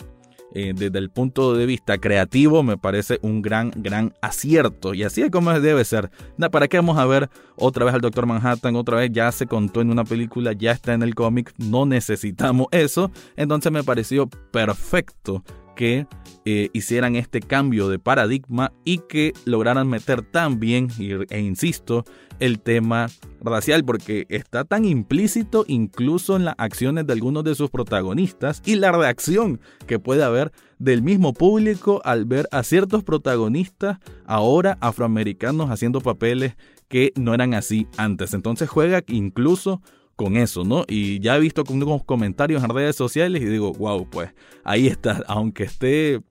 eh, 0.56 0.74
desde 0.76 1.00
el 1.00 1.10
punto 1.10 1.56
de 1.56 1.66
vista 1.66 1.98
creativo, 1.98 2.62
me 2.62 2.78
parece 2.78 3.20
un 3.24 3.42
gran, 3.42 3.72
gran 3.76 4.14
acierto. 4.22 4.94
Y 4.94 5.04
así 5.04 5.24
es 5.24 5.32
como 5.32 5.52
debe 5.60 5.84
ser. 5.84 6.12
¿Para 6.52 6.68
qué 6.68 6.78
vamos 6.78 6.98
a 6.98 7.06
ver 7.06 7.30
otra 7.56 7.86
vez 7.86 7.94
al 7.96 8.02
Doctor 8.02 8.28
Manhattan? 8.28 8.76
Otra 8.76 8.98
vez 8.98 9.12
ya 9.12 9.32
se 9.32 9.48
contó 9.48 9.82
en 9.82 9.90
una 9.90 10.04
película, 10.04 10.54
ya 10.54 10.72
está 10.72 10.94
en 10.94 11.02
el 11.02 11.16
cómic, 11.16 11.54
no 11.58 11.86
necesitamos 11.86 12.68
eso. 12.72 13.12
Entonces 13.36 13.72
me 13.72 13.84
pareció 13.84 14.28
perfecto 14.28 15.44
que 15.76 16.06
eh, 16.46 16.70
hicieran 16.74 17.16
este 17.16 17.40
cambio 17.40 17.90
de 17.90 18.00
paradigma 18.00 18.74
y 18.84 19.00
que 19.00 19.34
lograran 19.46 19.88
meter 19.88 20.22
tan 20.22 20.60
bien, 20.60 20.90
e 21.30 21.40
insisto, 21.40 22.06
el 22.40 22.60
tema 22.60 23.08
racial, 23.42 23.84
porque 23.84 24.26
está 24.30 24.64
tan 24.64 24.86
implícito 24.86 25.66
incluso 25.68 26.36
en 26.36 26.46
las 26.46 26.56
acciones 26.58 27.06
de 27.06 27.14
algunos 27.14 27.44
de 27.44 27.56
sus 27.56 27.70
protagonistas 27.70 28.62
y 28.66 28.76
la 28.76 28.92
reacción 28.92 29.60
que 29.88 30.00
puede 30.00 30.24
haber 30.24 30.52
del 30.80 31.02
mismo 31.02 31.34
público 31.34 32.02
al 32.04 32.26
ver 32.26 32.48
a 32.52 32.64
ciertos 32.64 33.04
protagonistas 33.04 34.00
ahora 34.26 34.78
afroamericanos 34.82 35.70
haciendo 35.70 36.02
papeles 36.02 36.56
que 36.88 37.12
no 37.16 37.34
eran 37.34 37.54
así 37.54 37.88
antes. 37.98 38.34
Entonces 38.34 38.70
juega 38.70 39.02
incluso 39.08 39.82
con 40.16 40.38
eso, 40.38 40.64
¿no? 40.64 40.86
Y 40.88 41.20
ya 41.20 41.38
he 41.38 41.40
visto 41.40 41.64
unos 41.70 42.04
comentarios 42.04 42.64
en 42.64 42.70
redes 42.70 42.96
sociales 42.96 43.42
y 43.42 43.46
digo, 43.46 43.74
wow, 43.74 44.08
pues 44.10 44.30
ahí 44.64 44.88
está, 44.88 45.24
aunque 45.28 45.64
esté 45.64 46.22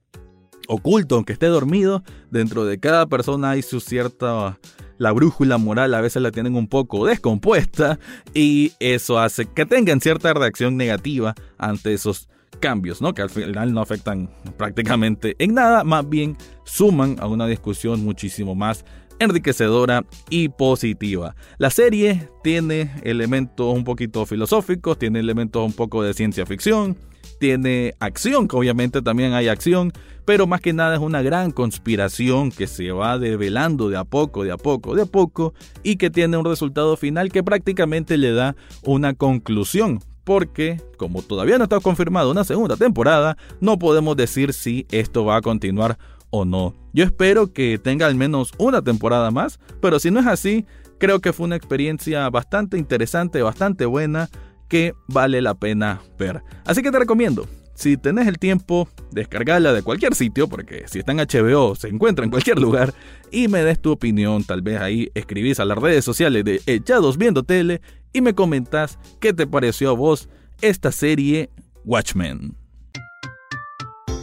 oculto, 0.72 1.16
aunque 1.16 1.32
esté 1.32 1.46
dormido, 1.46 2.02
dentro 2.30 2.64
de 2.64 2.78
cada 2.78 3.06
persona 3.06 3.50
hay 3.50 3.62
su 3.62 3.80
cierta... 3.80 4.58
La 4.98 5.10
brújula 5.10 5.58
moral 5.58 5.94
a 5.94 6.00
veces 6.00 6.22
la 6.22 6.30
tienen 6.30 6.54
un 6.54 6.68
poco 6.68 7.06
descompuesta 7.06 7.98
y 8.34 8.72
eso 8.78 9.18
hace 9.18 9.46
que 9.46 9.66
tengan 9.66 10.00
cierta 10.00 10.32
reacción 10.32 10.76
negativa 10.76 11.34
ante 11.58 11.92
esos 11.92 12.28
cambios, 12.60 13.02
¿no? 13.02 13.12
Que 13.12 13.22
al 13.22 13.30
final 13.30 13.72
no 13.72 13.80
afectan 13.80 14.30
prácticamente 14.56 15.34
en 15.40 15.54
nada, 15.54 15.82
más 15.82 16.08
bien 16.08 16.36
suman 16.64 17.16
a 17.18 17.26
una 17.26 17.48
discusión 17.48 18.04
muchísimo 18.04 18.54
más 18.54 18.84
enriquecedora 19.18 20.04
y 20.30 20.50
positiva. 20.50 21.34
La 21.58 21.70
serie 21.70 22.28
tiene 22.44 22.92
elementos 23.02 23.74
un 23.74 23.82
poquito 23.82 24.24
filosóficos, 24.24 24.98
tiene 24.98 25.18
elementos 25.18 25.64
un 25.64 25.72
poco 25.72 26.02
de 26.02 26.14
ciencia 26.14 26.46
ficción, 26.46 26.96
tiene 27.42 27.96
acción, 27.98 28.46
que 28.46 28.54
obviamente 28.54 29.02
también 29.02 29.32
hay 29.32 29.48
acción, 29.48 29.90
pero 30.24 30.46
más 30.46 30.60
que 30.60 30.72
nada 30.72 30.94
es 30.94 31.00
una 31.00 31.22
gran 31.22 31.50
conspiración 31.50 32.52
que 32.52 32.68
se 32.68 32.92
va 32.92 33.18
develando 33.18 33.88
de 33.88 33.96
a 33.96 34.04
poco, 34.04 34.44
de 34.44 34.52
a 34.52 34.56
poco, 34.56 34.94
de 34.94 35.02
a 35.02 35.06
poco, 35.06 35.52
y 35.82 35.96
que 35.96 36.08
tiene 36.08 36.36
un 36.36 36.44
resultado 36.44 36.96
final 36.96 37.32
que 37.32 37.42
prácticamente 37.42 38.16
le 38.16 38.30
da 38.30 38.54
una 38.84 39.14
conclusión. 39.14 39.98
Porque, 40.22 40.80
como 40.98 41.20
todavía 41.20 41.58
no 41.58 41.64
está 41.64 41.80
confirmado 41.80 42.30
una 42.30 42.44
segunda 42.44 42.76
temporada, 42.76 43.36
no 43.60 43.76
podemos 43.76 44.16
decir 44.16 44.52
si 44.52 44.86
esto 44.92 45.24
va 45.24 45.38
a 45.38 45.42
continuar 45.42 45.98
o 46.30 46.44
no. 46.44 46.76
Yo 46.92 47.02
espero 47.02 47.52
que 47.52 47.76
tenga 47.76 48.06
al 48.06 48.14
menos 48.14 48.52
una 48.56 48.82
temporada 48.82 49.32
más, 49.32 49.58
pero 49.80 49.98
si 49.98 50.12
no 50.12 50.20
es 50.20 50.28
así, 50.28 50.64
creo 50.98 51.18
que 51.18 51.32
fue 51.32 51.46
una 51.46 51.56
experiencia 51.56 52.30
bastante 52.30 52.78
interesante, 52.78 53.42
bastante 53.42 53.84
buena, 53.84 54.30
que 54.72 54.94
vale 55.06 55.42
la 55.42 55.52
pena 55.52 56.00
ver. 56.18 56.42
Así 56.64 56.80
que 56.80 56.90
te 56.90 56.98
recomiendo, 56.98 57.46
si 57.74 57.98
tenés 57.98 58.26
el 58.26 58.38
tiempo, 58.38 58.88
descargarla 59.10 59.74
de 59.74 59.82
cualquier 59.82 60.14
sitio, 60.14 60.48
porque 60.48 60.84
si 60.88 61.00
está 61.00 61.12
en 61.12 61.18
HBO 61.18 61.74
se 61.74 61.88
encuentra 61.88 62.24
en 62.24 62.30
cualquier 62.30 62.58
lugar, 62.58 62.94
y 63.30 63.48
me 63.48 63.62
des 63.62 63.78
tu 63.78 63.90
opinión, 63.90 64.44
tal 64.44 64.62
vez 64.62 64.80
ahí 64.80 65.10
escribís 65.12 65.60
a 65.60 65.66
las 65.66 65.76
redes 65.76 66.06
sociales 66.06 66.42
de 66.46 66.62
Echados 66.64 67.18
Viendo 67.18 67.42
Tele 67.42 67.82
y 68.14 68.22
me 68.22 68.34
comentás 68.34 68.98
qué 69.20 69.34
te 69.34 69.46
pareció 69.46 69.90
a 69.90 69.92
vos 69.92 70.30
esta 70.62 70.90
serie 70.90 71.50
Watchmen. 71.84 72.56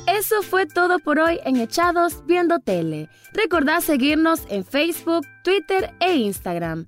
Eso 0.08 0.42
fue 0.42 0.66
todo 0.66 0.98
por 0.98 1.20
hoy 1.20 1.40
en 1.46 1.58
Echados 1.58 2.26
Viendo 2.26 2.58
Tele. 2.58 3.08
Recordá 3.34 3.82
seguirnos 3.82 4.42
en 4.50 4.66
Facebook, 4.66 5.28
Twitter 5.44 5.92
e 6.00 6.16
Instagram. 6.16 6.88